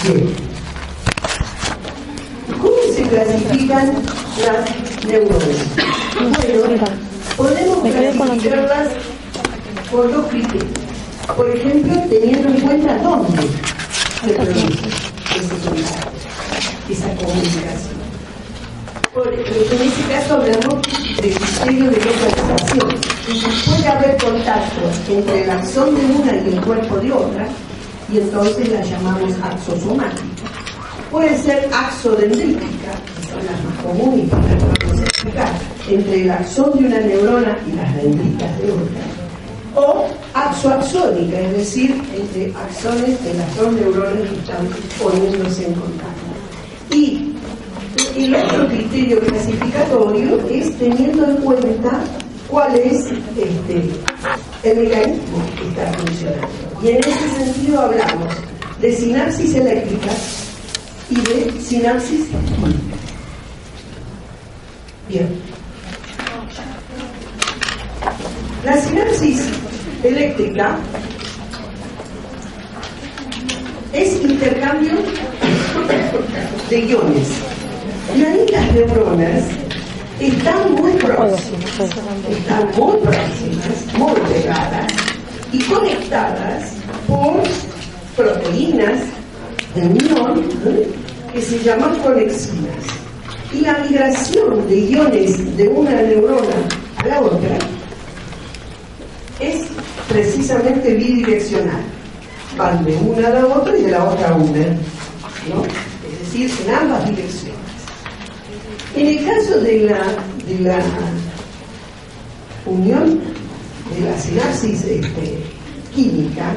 [0.02, 0.30] Bien.
[2.62, 3.94] ¿Cómo se clasifican
[4.46, 5.80] las neuronas?
[6.18, 6.86] Bueno,
[7.38, 8.89] podemos clasificarlas
[9.91, 10.65] por dos criterios.
[11.36, 13.41] Por ejemplo, teniendo en cuenta dónde
[14.21, 14.67] se produce
[15.36, 16.12] ese contacto,
[16.89, 17.99] esa comunicación.
[19.13, 20.82] Por, en este caso hablamos
[21.21, 22.89] de criterio de localización.
[23.65, 27.47] Puede haber contacto entre el axón de una y el cuerpo de otra,
[28.12, 30.23] y entonces la llamamos axosomática.
[31.12, 35.52] Puede ser axodendrítica, que son las más comunes que vamos a explicar,
[35.89, 39.18] entre el axón de una neurona y las dendritas de otra.
[39.82, 44.68] O axoaxónica, es decir, entre axones de las dos neuronas que están
[45.02, 46.30] poniéndose en contacto.
[46.92, 47.34] Y
[48.18, 52.04] el otro criterio clasificatorio es teniendo en cuenta
[52.50, 53.89] cuál es este,
[54.63, 56.48] el mecanismo que está funcionando.
[56.84, 58.36] Y en ese sentido hablamos
[58.82, 60.12] de sinapsis eléctrica
[61.10, 62.26] y de sinapsis.
[65.08, 65.42] Bien.
[68.65, 69.42] La sinapsis
[70.04, 70.78] eléctrica
[73.94, 74.94] es intercambio
[76.70, 77.28] de iones.
[78.52, 79.44] Las neuronas
[80.20, 81.80] están muy próximas,
[82.30, 84.94] están muy próximas, muy pegadas
[85.52, 86.74] y conectadas
[87.08, 87.42] por
[88.16, 89.00] proteínas
[89.76, 90.44] de unión
[91.34, 92.86] que se llaman conexinas.
[93.54, 96.56] Y la migración de iones de una neurona
[96.98, 97.58] a la otra
[99.40, 99.68] es
[100.10, 101.84] precisamente bidireccional.
[102.58, 104.65] Van de una a la otra y de la otra a una.
[105.48, 105.63] ¿no?
[106.12, 107.60] Es decir, en ambas direcciones.
[108.95, 110.02] En el caso de la,
[110.48, 110.82] de la
[112.65, 113.19] unión
[113.95, 115.43] de la sinapsis este,
[115.93, 116.54] química,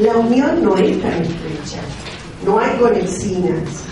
[0.00, 1.80] la unión no es tan estrecha,
[2.44, 3.84] no hay conexinas,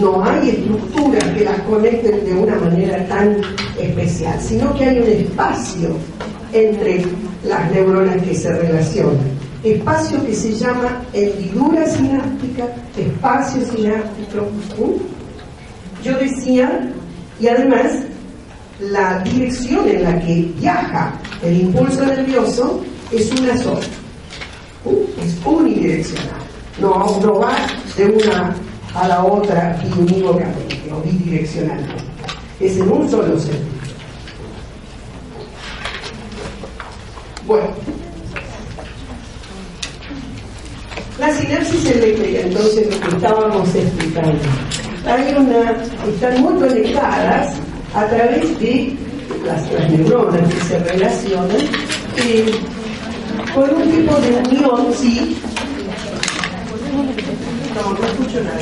[0.00, 0.22] ¿no?
[0.24, 3.40] hay estructuras que las conecten de una manera tan
[3.80, 5.96] especial, sino que hay un espacio
[6.52, 7.04] entre
[7.44, 9.36] las neuronas que se relacionan.
[9.64, 14.48] Espacio que se llama hendidura sináptica, espacio sináptico.
[16.02, 16.88] Yo decía,
[17.40, 18.04] y además
[18.80, 23.80] la dirección en la que viaja el impulso nervioso es una sola,
[25.22, 26.40] es unidireccional,
[26.80, 27.56] no, va
[27.96, 28.54] de una
[28.94, 32.04] a la otra y o bidireccionalmente,
[32.60, 33.75] es en un solo sentido.
[37.46, 37.68] Bueno,
[41.20, 44.38] la sinapsis eléctrica, entonces lo que estábamos explicando,
[45.06, 45.76] hay una,
[46.08, 47.54] están muy conectadas
[47.94, 48.96] a través de
[49.44, 51.56] las, neuronas que se relacionan
[52.16, 52.52] eh,
[53.54, 55.36] con un tipo de unión, sí.
[57.76, 58.58] No, no escucho nada.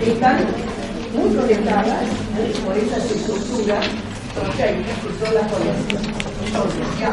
[0.00, 0.38] Están
[1.14, 2.04] muy conectadas
[2.64, 3.86] por esas estructuras
[4.34, 6.08] proteicas que son las conexiones.
[6.46, 7.10] Entonces, ya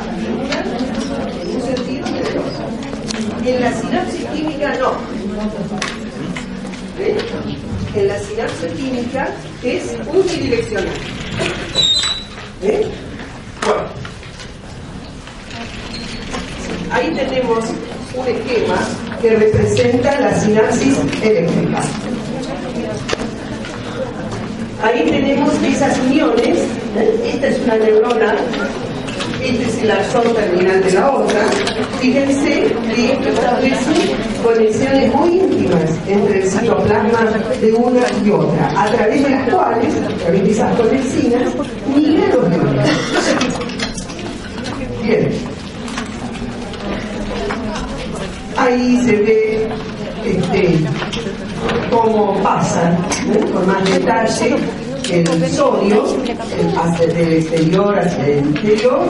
[1.41, 2.65] en un sentido y en el otro.
[3.45, 4.91] En la sinapsis química no.
[7.95, 9.29] En la sinapsis química
[9.63, 10.87] es unidireccional.
[12.63, 12.87] ¿Eh?
[13.65, 13.83] Bueno,
[16.91, 17.65] ahí tenemos
[18.15, 18.77] un esquema
[19.21, 21.81] que representa la sinapsis eléctrica.
[24.83, 26.59] Ahí tenemos esas uniones,
[27.25, 28.35] esta es una neurona,
[29.41, 31.41] este es el axón terminal de la otra.
[31.99, 37.25] Fíjense que esto establece conexiones muy íntimas entre el citoplasma
[37.59, 41.53] de una y otra, a través de las cuales, a través de esas conexinas,
[41.95, 42.89] migran los neuronas.
[45.03, 45.57] Bien.
[48.57, 49.69] ahí se ve
[50.25, 50.79] este,
[51.91, 52.97] cómo pasa
[53.53, 54.55] con más detalle
[55.11, 56.03] el sodio
[56.77, 57.97] hacia del exterior
[58.67, 59.07] interior.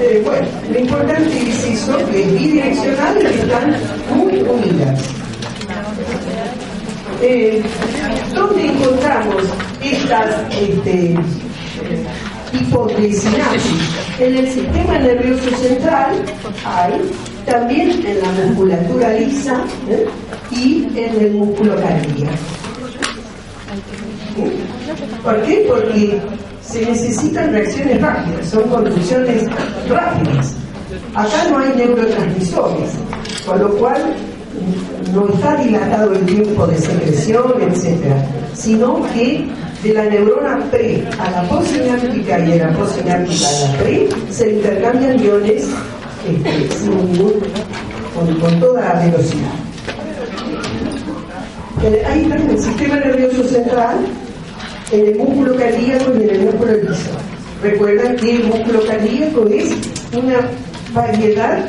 [0.00, 3.76] Eh, bueno, lo importante es eso, que es bidireccional y están
[4.14, 5.00] muy unidas.
[7.22, 7.62] Eh,
[8.34, 9.42] ¿Dónde encontramos
[9.80, 11.16] estas este?
[14.20, 16.24] En el sistema nervioso central
[16.64, 16.92] hay
[17.46, 20.06] también en la musculatura lisa ¿eh?
[20.52, 22.32] y en el músculo cardíaco.
[25.24, 25.66] ¿Por qué?
[25.68, 26.20] Porque
[26.74, 29.44] se necesitan reacciones rápidas, son conducciones
[29.88, 30.54] rápidas.
[31.14, 32.90] Acá no hay neurotransmisores,
[33.46, 34.02] con lo cual
[35.14, 38.16] no está dilatado el tiempo de secreción, etc.,
[38.54, 39.46] sino que
[39.84, 44.50] de la neurona pre a la postsináptica y de la postsináptica a la pre se
[44.50, 45.68] intercambian iones
[46.26, 46.68] este,
[48.14, 49.54] con, con, toda velocidad.
[52.10, 53.98] Ahí está el sistema nervioso central,
[54.92, 57.10] en el músculo cardíaco y en el músculo liso.
[57.62, 59.74] Recuerden que el músculo cardíaco es
[60.12, 60.40] una
[60.92, 61.66] variedad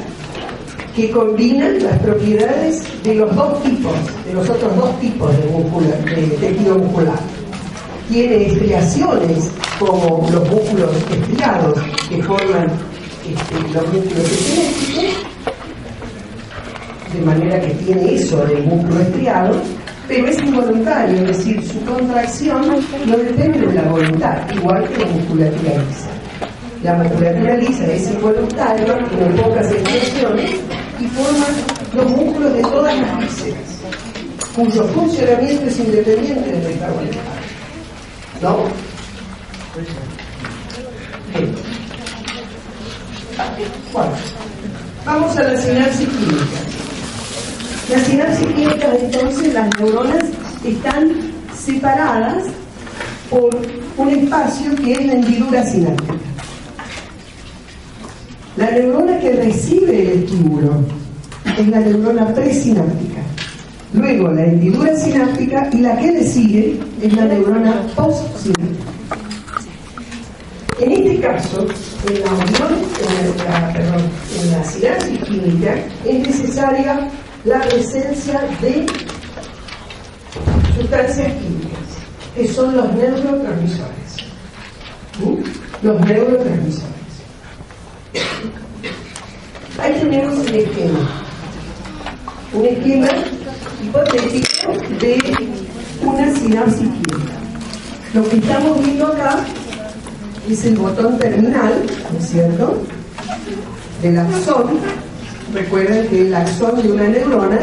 [0.95, 3.93] que combina las propiedades de los dos tipos,
[4.25, 7.19] de los otros dos tipos de, músculo, de tejido muscular.
[8.09, 12.67] Tiene estriaciones como los músculos estriados que forman
[13.27, 15.25] este, los músculos epiléticos,
[17.13, 19.55] de manera que tiene eso del músculo estriado,
[20.07, 22.61] pero es involuntario, es decir, su contracción
[23.05, 26.09] no depende de la voluntad, igual que la musculatura lisa.
[26.83, 30.51] La musculatura lisa es involuntaria, tiene pocas extensiones
[30.99, 31.45] y forma
[31.93, 33.81] los músculos de todas las vísceras,
[34.55, 37.21] cuyo funcionamiento es independiente del esta voluntad.
[38.41, 38.57] ¿No?
[43.91, 44.11] Bueno,
[45.05, 46.74] vamos a la sinapsis química.
[47.89, 50.23] La sinapsis química, entonces, las neuronas
[50.65, 51.11] están
[51.55, 52.45] separadas
[53.29, 53.55] por
[53.97, 56.13] un espacio que es la hendidura sináptica.
[58.57, 60.79] La neurona que recibe el estímulo
[61.59, 63.21] es la neurona presináptica.
[63.93, 68.91] Luego la hendidura sináptica y la que le sigue es la neurona postsináptica.
[70.79, 71.67] En este caso,
[72.09, 74.01] en la unión, en la, perdón,
[74.41, 77.09] en la sinapsis química, es necesaria
[77.45, 78.85] la presencia de
[80.75, 81.79] sustancias químicas,
[82.35, 84.17] que son los neurotransmisores.
[85.19, 85.85] ¿Mm?
[85.85, 86.95] Los neurotransmisores.
[89.79, 91.09] Ahí tenemos un esquema.
[92.53, 93.09] Un esquema
[93.83, 95.19] hipotético de
[96.01, 97.33] una sinapsis química.
[98.15, 99.45] Lo que estamos viendo acá
[100.49, 102.81] es el botón terminal, ¿no es cierto?
[104.01, 105.04] Del axón.
[105.55, 107.59] Recuerden que el axón de una neurona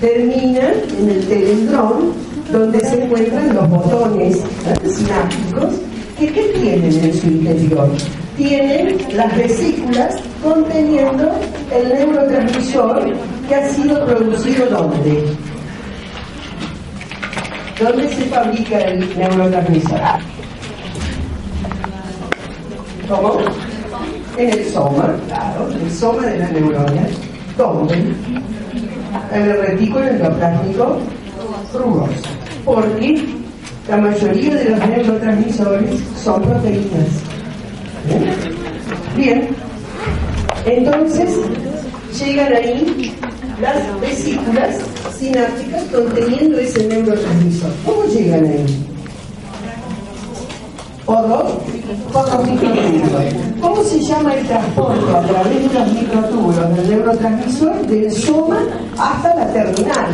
[0.00, 2.14] termina en el telendrón,
[2.50, 4.38] donde se encuentran los botones
[4.82, 5.74] sinápticos
[6.18, 7.90] que ¿qué tienen en su interior?
[8.38, 11.30] Tienen las vesículas conteniendo
[11.74, 13.12] el neurotransmisor
[13.46, 15.24] que ha sido producido ¿dónde?
[17.78, 20.00] ¿Dónde se fabrica el neurotransmisor?
[23.06, 23.40] ¿Cómo?
[24.38, 27.08] En el soma, claro, el soma de la neurona.
[27.56, 27.94] ¿Dónde?
[29.32, 30.98] El retículo endoplásmico
[31.72, 32.12] rugoso.
[32.64, 33.24] Porque
[33.88, 37.08] la mayoría de los neurotransmisores son proteínas.
[38.08, 38.34] ¿Eh?
[39.16, 39.48] Bien.
[40.64, 41.30] Entonces,
[42.18, 43.14] llegan ahí
[43.60, 44.80] las vesículas
[45.18, 47.70] sinápticas conteniendo ese neurotransmisor.
[47.84, 48.95] ¿Cómo llegan ahí?
[51.06, 51.52] Por los,
[52.12, 53.22] por los microtúbulos.
[53.60, 58.58] ¿Cómo se llama el transporte a través de los microtúbulos del neurotransmisor del soma
[58.98, 60.10] hasta la terminal?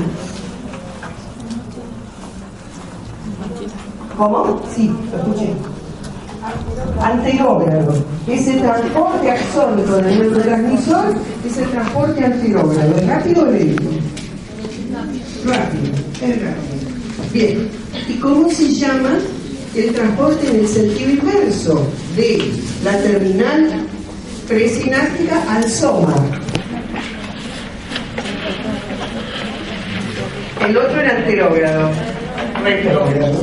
[4.18, 4.60] ¿Cómo?
[4.76, 5.54] Sí, lo escuché.
[7.00, 7.94] Anterógrado.
[8.26, 11.14] Ese transporte axónico del neurotransmisor
[11.46, 12.96] es el transporte anterógrado.
[12.96, 13.82] ¿Es rápido o lento?
[15.46, 16.82] Rápido, es rápido.
[17.32, 17.70] Bien.
[18.08, 19.18] ¿Y cómo se llama
[19.74, 22.52] el transporte en el sentido inverso de
[22.84, 23.86] la terminal
[24.46, 26.14] presináptica al soma?
[30.66, 31.90] El otro era anterógrado.
[32.62, 33.42] Retrógrado.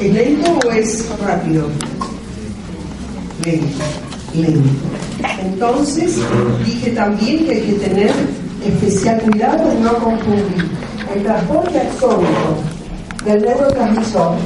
[0.00, 1.68] ¿Es lento o es rápido?
[3.44, 3.84] Lento,
[4.34, 4.68] lento.
[5.42, 6.16] Entonces,
[6.64, 8.10] dije también que hay que tener
[8.66, 10.68] especial cuidado en no confundir
[11.14, 12.58] el transporte axónico
[13.24, 14.36] del neurotransmisor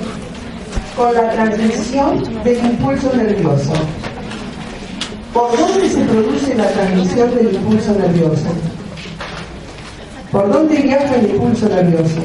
[0.97, 3.72] con la transmisión del impulso nervioso.
[5.32, 8.47] ¿Por dónde se produce la transmisión del impulso nervioso?
[10.30, 12.20] ¿Por dónde viaja el impulso nervioso?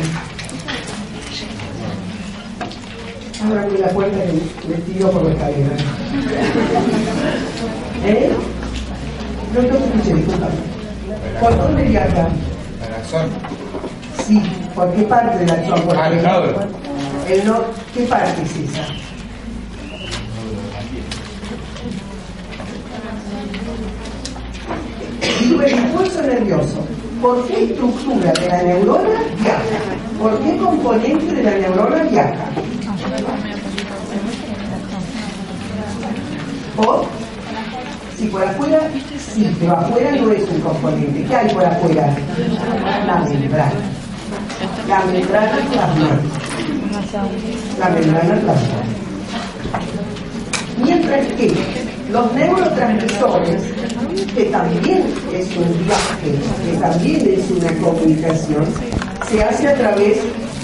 [3.44, 5.70] Ábrame la puerta que me tiro por la escalera.
[8.06, 8.32] ¿Eh?
[9.56, 10.52] No te escuché, discúlpame.
[11.42, 12.28] ¿Por dónde viaja?
[12.88, 13.30] El axón.
[14.28, 14.42] Sí,
[14.76, 15.82] ¿por qué parte del axón?
[15.98, 16.54] Ah, el nodo.
[17.30, 18.86] el no- ¿Qué parte es esa?
[25.42, 26.86] Digo el impulso nervioso.
[27.22, 29.10] ¿Por qué estructura de la neurona
[29.42, 29.62] viaja?
[30.20, 32.46] ¿Por qué componente de la neurona viaja?
[36.78, 37.06] ¿Por?
[38.18, 38.82] Si por afuera,
[39.34, 41.26] sí, pero afuera no es un componente.
[41.26, 42.16] ¿Qué hay por afuera?
[43.08, 43.72] La membrana.
[44.88, 46.49] La membrana plasmática.
[47.12, 48.84] La membrana plasmática.
[50.84, 51.52] Mientras que
[52.12, 53.64] los neurotransmisores,
[54.36, 56.36] que también es un viaje,
[56.66, 58.66] que también es una comunicación,
[59.28, 60.18] se hace a través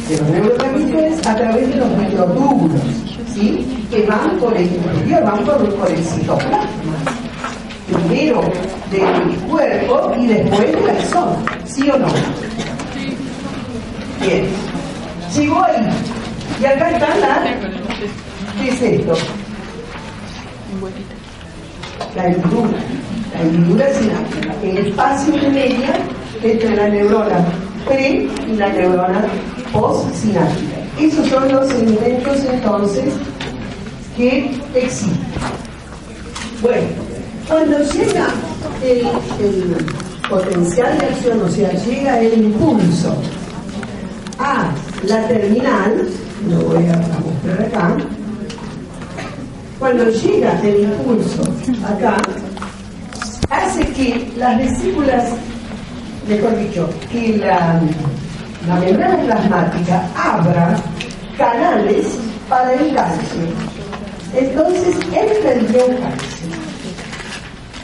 [0.07, 2.81] de los neurotransmisores, a través de los microtúbulos,
[3.33, 3.87] ¿sí?
[3.89, 6.69] que van por el interior, van por, por el citoplasma.
[7.87, 8.41] Primero
[8.91, 12.07] del cuerpo y después del axón, ¿sí o no?
[14.21, 14.45] Bien.
[15.35, 16.14] Llegó ahí.
[16.61, 17.43] Y acá está la.
[18.61, 19.13] ¿Qué es esto?
[22.15, 22.77] La hendidura.
[23.33, 24.55] La hendidura sináptica.
[24.63, 25.93] El espacio que media
[26.43, 27.45] entre la neurona
[27.85, 29.25] pre y la neurona
[29.71, 30.77] post-sináptica.
[30.99, 33.13] Esos son los elementos entonces
[34.15, 35.19] que existen.
[36.61, 36.87] Bueno,
[37.47, 38.27] cuando llega
[38.83, 39.05] el
[40.29, 43.15] potencial de acción, o sea, llega el impulso
[44.39, 44.71] a
[45.03, 46.07] la terminal,
[46.49, 47.97] lo voy a mostrar acá,
[49.79, 51.43] cuando llega el impulso
[51.85, 52.17] acá,
[53.49, 55.31] hace que las vesículas,
[56.27, 57.81] mejor dicho, que la,
[58.67, 60.75] la membrana plasmática abra
[61.37, 62.17] canales
[62.47, 63.41] para el calcio.
[64.33, 66.47] Entonces entra el ion calcio.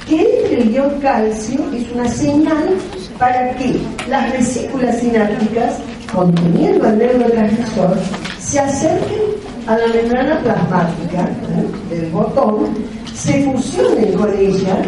[0.07, 2.77] Que entre el ion calcio es una señal
[3.17, 5.75] para que las vesículas sinápticas,
[6.13, 7.97] conteniendo el neurotransmisor,
[8.41, 9.21] se acerquen
[9.67, 11.95] a la membrana plasmática ¿eh?
[11.95, 12.73] del botón,
[13.13, 14.81] se fusionen con ella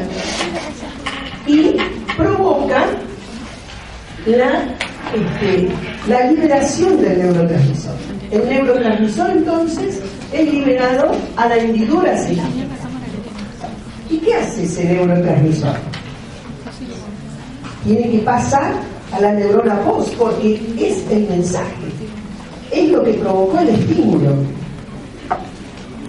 [1.45, 1.75] y
[2.17, 2.89] provocan
[4.25, 4.63] la,
[5.13, 5.69] este,
[6.07, 7.93] la liberación del neurotransmisor.
[8.31, 10.01] El neurotransmisor entonces
[10.31, 12.51] es liberado a la hendidura cerebral.
[14.09, 15.75] ¿Y qué hace ese neurotransmisor?
[17.85, 18.73] Tiene que pasar
[19.11, 21.92] a la neurona post porque es el mensaje,
[22.73, 24.35] es lo que provocó el estímulo.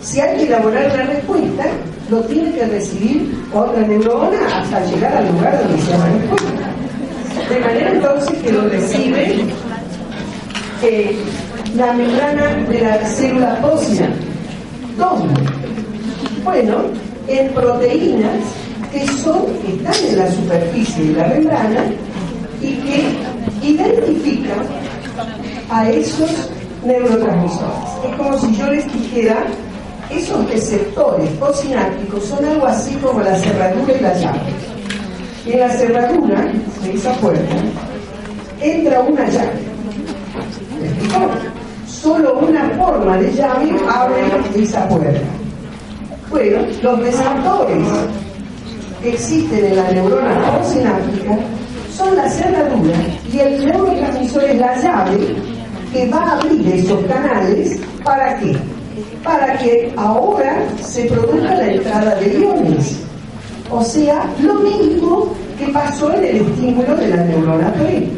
[0.00, 1.64] Si hay que elaborar una respuesta,
[2.10, 7.54] lo tiene que recibir otra neurona hasta llegar al lugar donde se llama respuesta.
[7.54, 9.44] De manera entonces que lo recibe
[10.82, 11.16] eh,
[11.76, 14.08] la membrana de la célula ósea.
[14.98, 15.40] ¿Dónde?
[16.44, 16.82] Bueno,
[17.26, 18.40] en proteínas
[18.92, 21.84] que son, que están en la superficie de la membrana
[22.60, 24.66] y que identifican
[25.70, 26.30] a esos
[26.84, 27.88] neurotransmisores.
[28.04, 29.44] Es como si yo les dijera,
[30.10, 34.40] esos receptores posinápticos son algo así como la cerradura y la llave.
[35.46, 37.54] En la cerradura de esa puerta
[38.60, 39.60] entra una llave.
[40.80, 41.90] ¿Me?
[41.90, 45.20] Solo una forma de llave abre esa puerta.
[46.30, 47.88] Bueno, los receptores
[49.02, 51.38] que existen en la neurona posináptica
[51.96, 52.96] son la cerradura
[53.32, 55.53] y el neurotransmisor es la llave
[55.94, 58.56] que va a abrir esos canales para qué?
[59.22, 62.98] Para que ahora se produzca la entrada de iones.
[63.70, 68.08] O sea, lo mismo que pasó en el estímulo de la neurona P.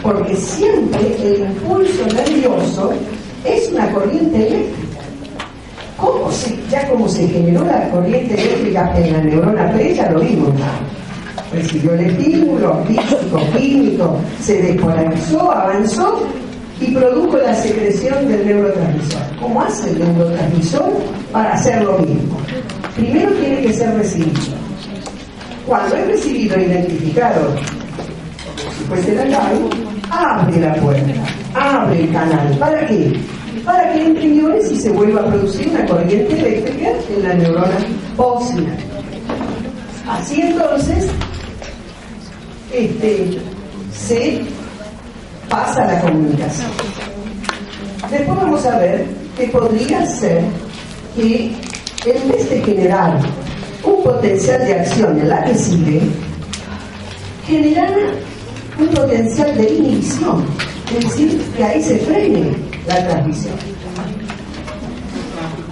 [0.00, 2.92] Porque siempre el impulso nervioso
[3.44, 5.00] es una corriente eléctrica.
[5.96, 10.20] ¿Cómo se, ya como se generó la corriente eléctrica en la neurona P, ya lo
[10.20, 10.54] vimos
[11.50, 16.20] recibió el estímulo físico, químico, se despolarizó, avanzó
[16.80, 19.22] y produjo la secreción del neurotransmisor.
[19.40, 20.92] ¿Cómo hace el neurotransmisor
[21.32, 22.38] para hacer lo mismo?
[22.94, 24.56] Primero tiene que ser recibido.
[25.66, 27.54] Cuando es recibido e identificado,
[29.14, 29.58] la llave,
[30.10, 31.12] abre la puerta,
[31.54, 32.56] abre el canal.
[32.58, 33.12] ¿Para qué?
[33.64, 37.78] Para que entre iones y se vuelva a producir una corriente eléctrica en la neurona
[38.16, 38.76] ósea.
[40.08, 41.06] Así entonces,
[42.72, 43.38] este,
[43.92, 44.42] se
[45.48, 46.70] pasa la comunicación.
[48.10, 50.42] Después vamos a ver que podría ser
[51.14, 51.52] que
[52.06, 53.18] en vez de generar
[53.84, 56.00] un potencial de acción en la que sigue,
[57.46, 57.96] generara
[58.78, 60.44] un potencial de inhibición,
[60.96, 62.52] es decir, que ahí se frene
[62.86, 63.54] la transmisión.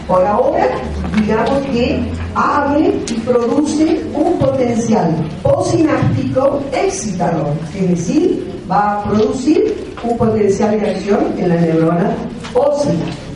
[0.07, 0.69] Por ahora,
[1.17, 2.01] digamos que
[2.37, 5.11] abre y produce un potencial
[5.43, 12.15] posináptico excitador, es decir, va a producir un potencial de acción en la neurona
[12.53, 13.27] posinatórica.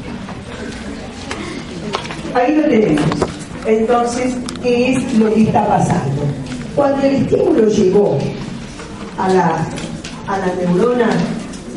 [2.35, 3.05] Ahí lo tenemos.
[3.67, 6.23] Entonces, ¿qué es lo que está pasando?
[6.77, 8.19] Cuando el estímulo llegó
[9.19, 9.67] a la,
[10.29, 11.09] a la neurona,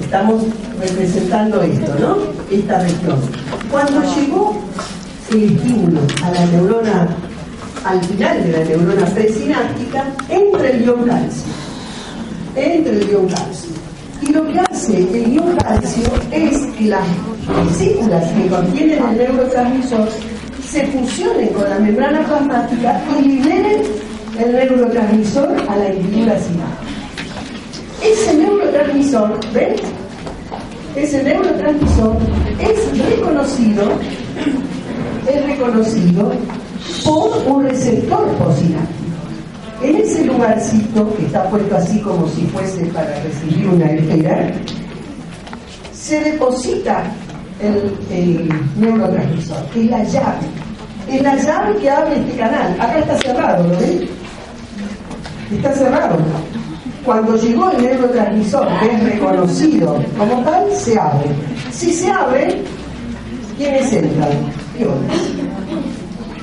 [0.01, 0.43] estamos
[0.79, 2.17] representando esto, ¿no?
[2.51, 3.19] Esta región.
[3.71, 4.61] Cuando llegó
[5.33, 7.07] el estímulo a la neurona,
[7.85, 11.51] al final de la neurona presináptica, entra el ion calcio.
[12.55, 13.71] Entra el ion calcio.
[14.21, 17.07] Y lo que hace el ion calcio es que las
[17.67, 20.07] vesículas que contienen el neurotransmisor
[20.69, 23.81] se fusionen con la membrana plasmática y liberen
[24.39, 26.93] el neurotransmisor a la hendidura sináptica.
[28.03, 29.75] Ese neurotransmisor, ¿ven?
[30.95, 32.17] Ese neurotransmisor
[32.59, 33.83] es reconocido
[35.27, 36.31] es reconocido
[37.05, 39.03] por un receptor posináptico.
[39.81, 44.51] En ese lugarcito, que está puesto así como si fuese para recibir una esfera,
[45.93, 47.03] se deposita
[47.59, 50.47] el, el neurotransmisor, que es la llave.
[51.09, 52.75] Es la llave que abre este canal.
[52.79, 54.09] Acá está cerrado, ¿lo ven?
[55.51, 56.17] Está cerrado.
[57.05, 61.29] Cuando llegó el neurotransmisor, que es reconocido como tal, se abre.
[61.71, 62.63] Si se abre,
[63.57, 64.62] ¿quiénes entran?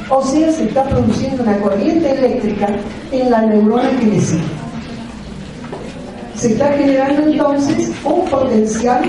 [0.09, 2.69] O sea, se está produciendo una corriente eléctrica
[3.11, 4.43] en la neurona que le sigue.
[6.37, 9.03] Se está generando entonces un potencial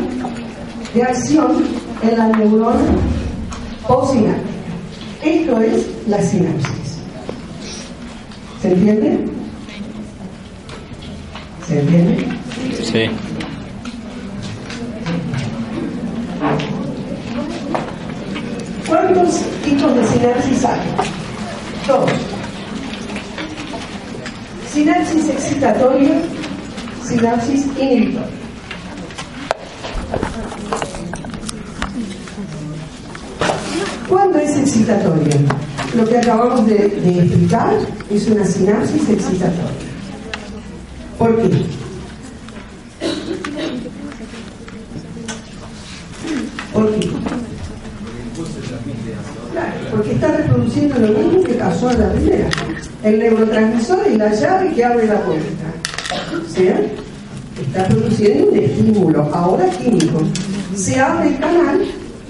[0.94, 1.64] de acción
[2.04, 2.80] en la neurona
[3.88, 4.52] postsináptica.
[5.24, 6.98] Esto es la sinapsis.
[8.62, 9.26] ¿Se entiende?
[11.68, 12.28] ¿Se entiende?
[12.84, 13.10] Sí.
[18.92, 20.80] ¿Cuántos tipos de sinapsis hay?
[21.88, 22.12] Dos.
[24.70, 26.22] Sinapsis excitatoria,
[27.02, 28.28] sinapsis inhibitoria.
[34.10, 35.38] ¿Cuándo es excitatoria?
[35.96, 37.74] Lo que acabamos de, de explicar
[38.10, 39.72] es una sinapsis excitatoria.
[41.18, 41.66] ¿Por qué?
[46.74, 47.11] ¿Por qué?
[51.00, 52.50] Lo mismo que pasó en la primera.
[53.04, 55.66] El neurotransmisor es la llave que abre la puerta.
[56.48, 56.80] Sea,
[57.60, 60.22] está produciendo un estímulo, ahora químico.
[60.76, 61.82] Se abre el canal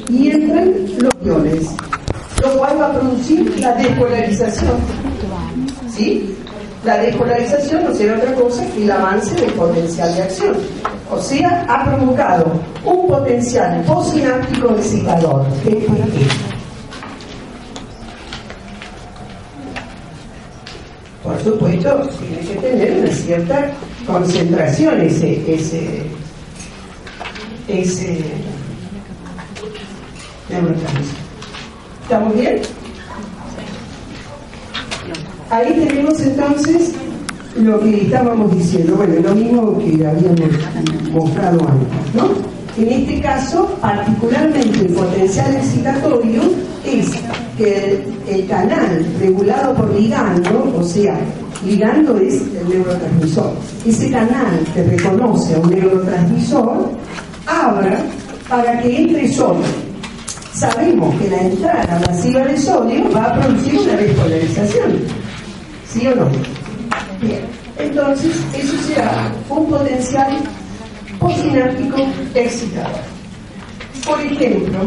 [0.09, 1.67] y entran los iones,
[2.41, 4.75] lo cual va a producir la despolarización.
[5.95, 6.35] ¿Sí?
[6.83, 10.55] La despolarización no será otra cosa que el avance del potencial de acción.
[11.11, 12.51] O sea, ha provocado
[12.85, 15.45] un potencial postsináptico excitador.
[15.63, 15.85] ¿Qué
[21.23, 23.71] Por supuesto, tiene que tener una cierta
[24.07, 26.01] concentración ese, ese,
[27.67, 28.23] ese
[32.03, 32.61] ¿Estamos bien?
[35.49, 36.93] Ahí tenemos entonces
[37.55, 40.39] lo que estábamos diciendo, bueno, lo mismo que habíamos
[41.11, 42.31] mostrado antes, ¿no?
[42.77, 46.41] En este caso, particularmente el potencial excitatorio
[46.85, 47.11] es
[47.57, 51.17] que el, canal regulado por ligando, o sea,
[51.65, 53.53] ligando es el neurotransmisor,
[53.85, 56.91] ese canal que reconoce a un neurotransmisor
[57.45, 58.03] abra
[58.49, 59.65] para que entre sodio.
[60.53, 64.91] Sabemos que la entrada masiva de sodio va a producir una despolarización
[65.87, 66.29] ¿Sí o no?
[67.21, 67.41] Bien.
[67.77, 70.37] Entonces, eso será un potencial
[71.19, 71.97] postsináptico
[72.33, 73.01] excitador.
[74.05, 74.79] Por ejemplo,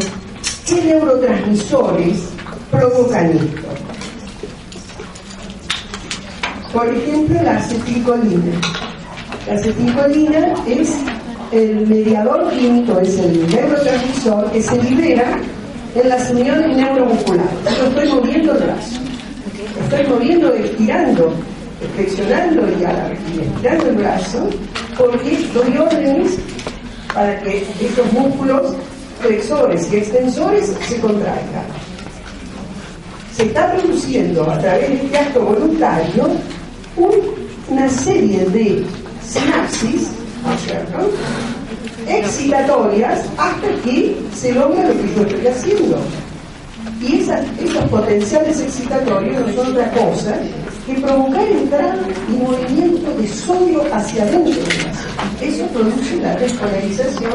[0.66, 2.33] ¿qué neurotransmisores
[2.76, 3.68] provocan esto?
[6.72, 8.60] Por ejemplo, la acetilcolina.
[9.46, 10.94] La acetilcolina es
[11.52, 15.38] el mediador químico, es el neurotransmisor que se libera
[15.94, 17.78] en las uniones neuromusculares.
[17.78, 19.04] Yo estoy moviendo el brazo
[19.82, 21.32] estoy moviendo, estirando,
[21.94, 24.48] flexionando y, estirando el brazo,
[24.96, 26.38] porque doy órdenes
[27.12, 28.74] para que estos músculos
[29.20, 31.66] flexores y extensores se contraigan.
[33.36, 36.28] Se está produciendo a través de este acto voluntario
[37.68, 38.84] una serie de
[39.26, 40.10] sinapsis,
[42.06, 45.98] excitatorias hasta que se logra lo que yo estoy haciendo.
[47.00, 50.38] Y esos potenciales excitatorios no son otra cosa
[50.86, 54.62] que provocar entrada y movimiento de sodio hacia adentro
[55.40, 57.32] Eso produce la despolarización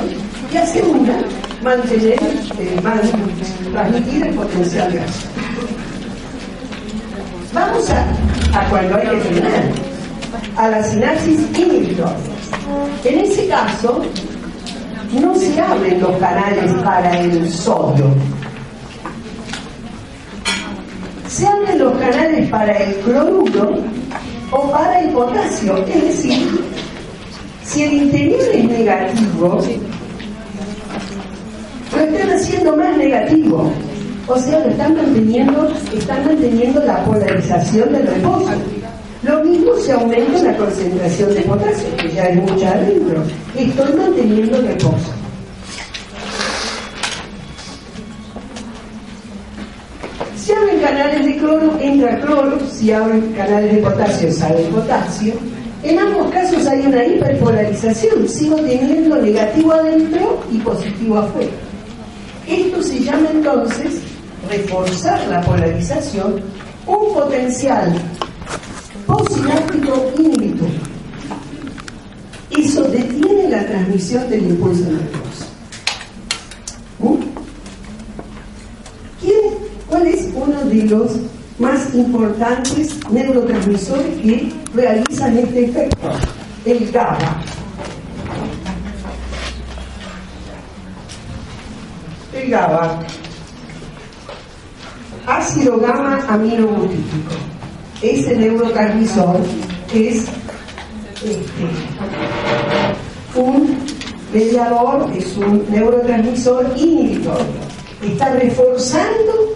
[0.53, 1.19] y asegura
[1.63, 2.19] mantener,
[2.59, 2.79] eh,
[3.71, 5.48] transmitir el potencial gas.
[7.53, 9.63] Vamos a, cuando hay que frenar,
[10.55, 12.15] a la sinapsis inhibitoria.
[13.03, 14.01] En ese caso,
[15.19, 18.05] no se abren los canales para el sodio,
[21.27, 23.79] se abren los canales para el cloruro
[24.51, 25.77] o para el potasio.
[25.87, 26.61] Es decir,
[27.63, 29.59] si el interior es negativo,
[31.95, 33.71] lo están haciendo más negativo.
[34.31, 38.51] O sea, lo están manteniendo, están manteniendo la polarización del reposo.
[39.23, 43.23] Lo mismo se aumenta la concentración de potasio, que ya es mucha adentro.
[43.57, 45.13] Estoy manteniendo el reposo.
[50.37, 52.59] Si abren canales de cloro, entra cloro.
[52.71, 55.33] Si abren canales de potasio, sale potasio.
[55.81, 58.27] En ambos casos hay una hiperpolarización.
[58.27, 61.51] Sigo teniendo negativo adentro y positivo afuera.
[62.47, 64.08] Esto se llama entonces
[64.47, 66.41] reforzar la polarización,
[66.85, 67.93] un potencial
[69.05, 70.69] posináptico inhibitor.
[72.51, 75.49] Eso detiene la transmisión del impulso nervioso.
[80.69, 81.11] de los
[81.57, 86.11] más importantes neurotransmisores que realizan este efecto,
[86.65, 87.43] el GABA.
[92.33, 92.99] El GABA,
[95.29, 97.33] ácido gamma aminobutírico,
[98.01, 99.37] ese neurotransmisor
[99.93, 100.25] es
[101.23, 101.69] este,
[103.35, 103.77] un
[104.33, 107.69] mediador, es un neurotransmisor inhibitorio.
[108.01, 109.55] Está reforzando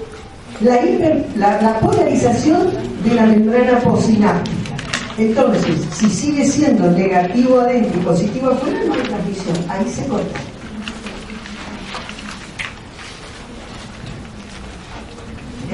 [0.61, 2.71] la, polarización
[3.03, 4.75] de la membrana posináptica.
[5.17, 9.55] Entonces, si sigue siendo negativo adentro y positivo afuera, no hay transmisión.
[9.69, 10.39] Ahí se corta.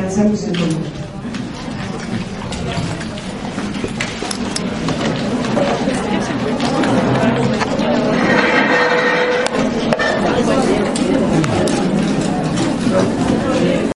[0.10, 0.99] Alcanzamos el momento.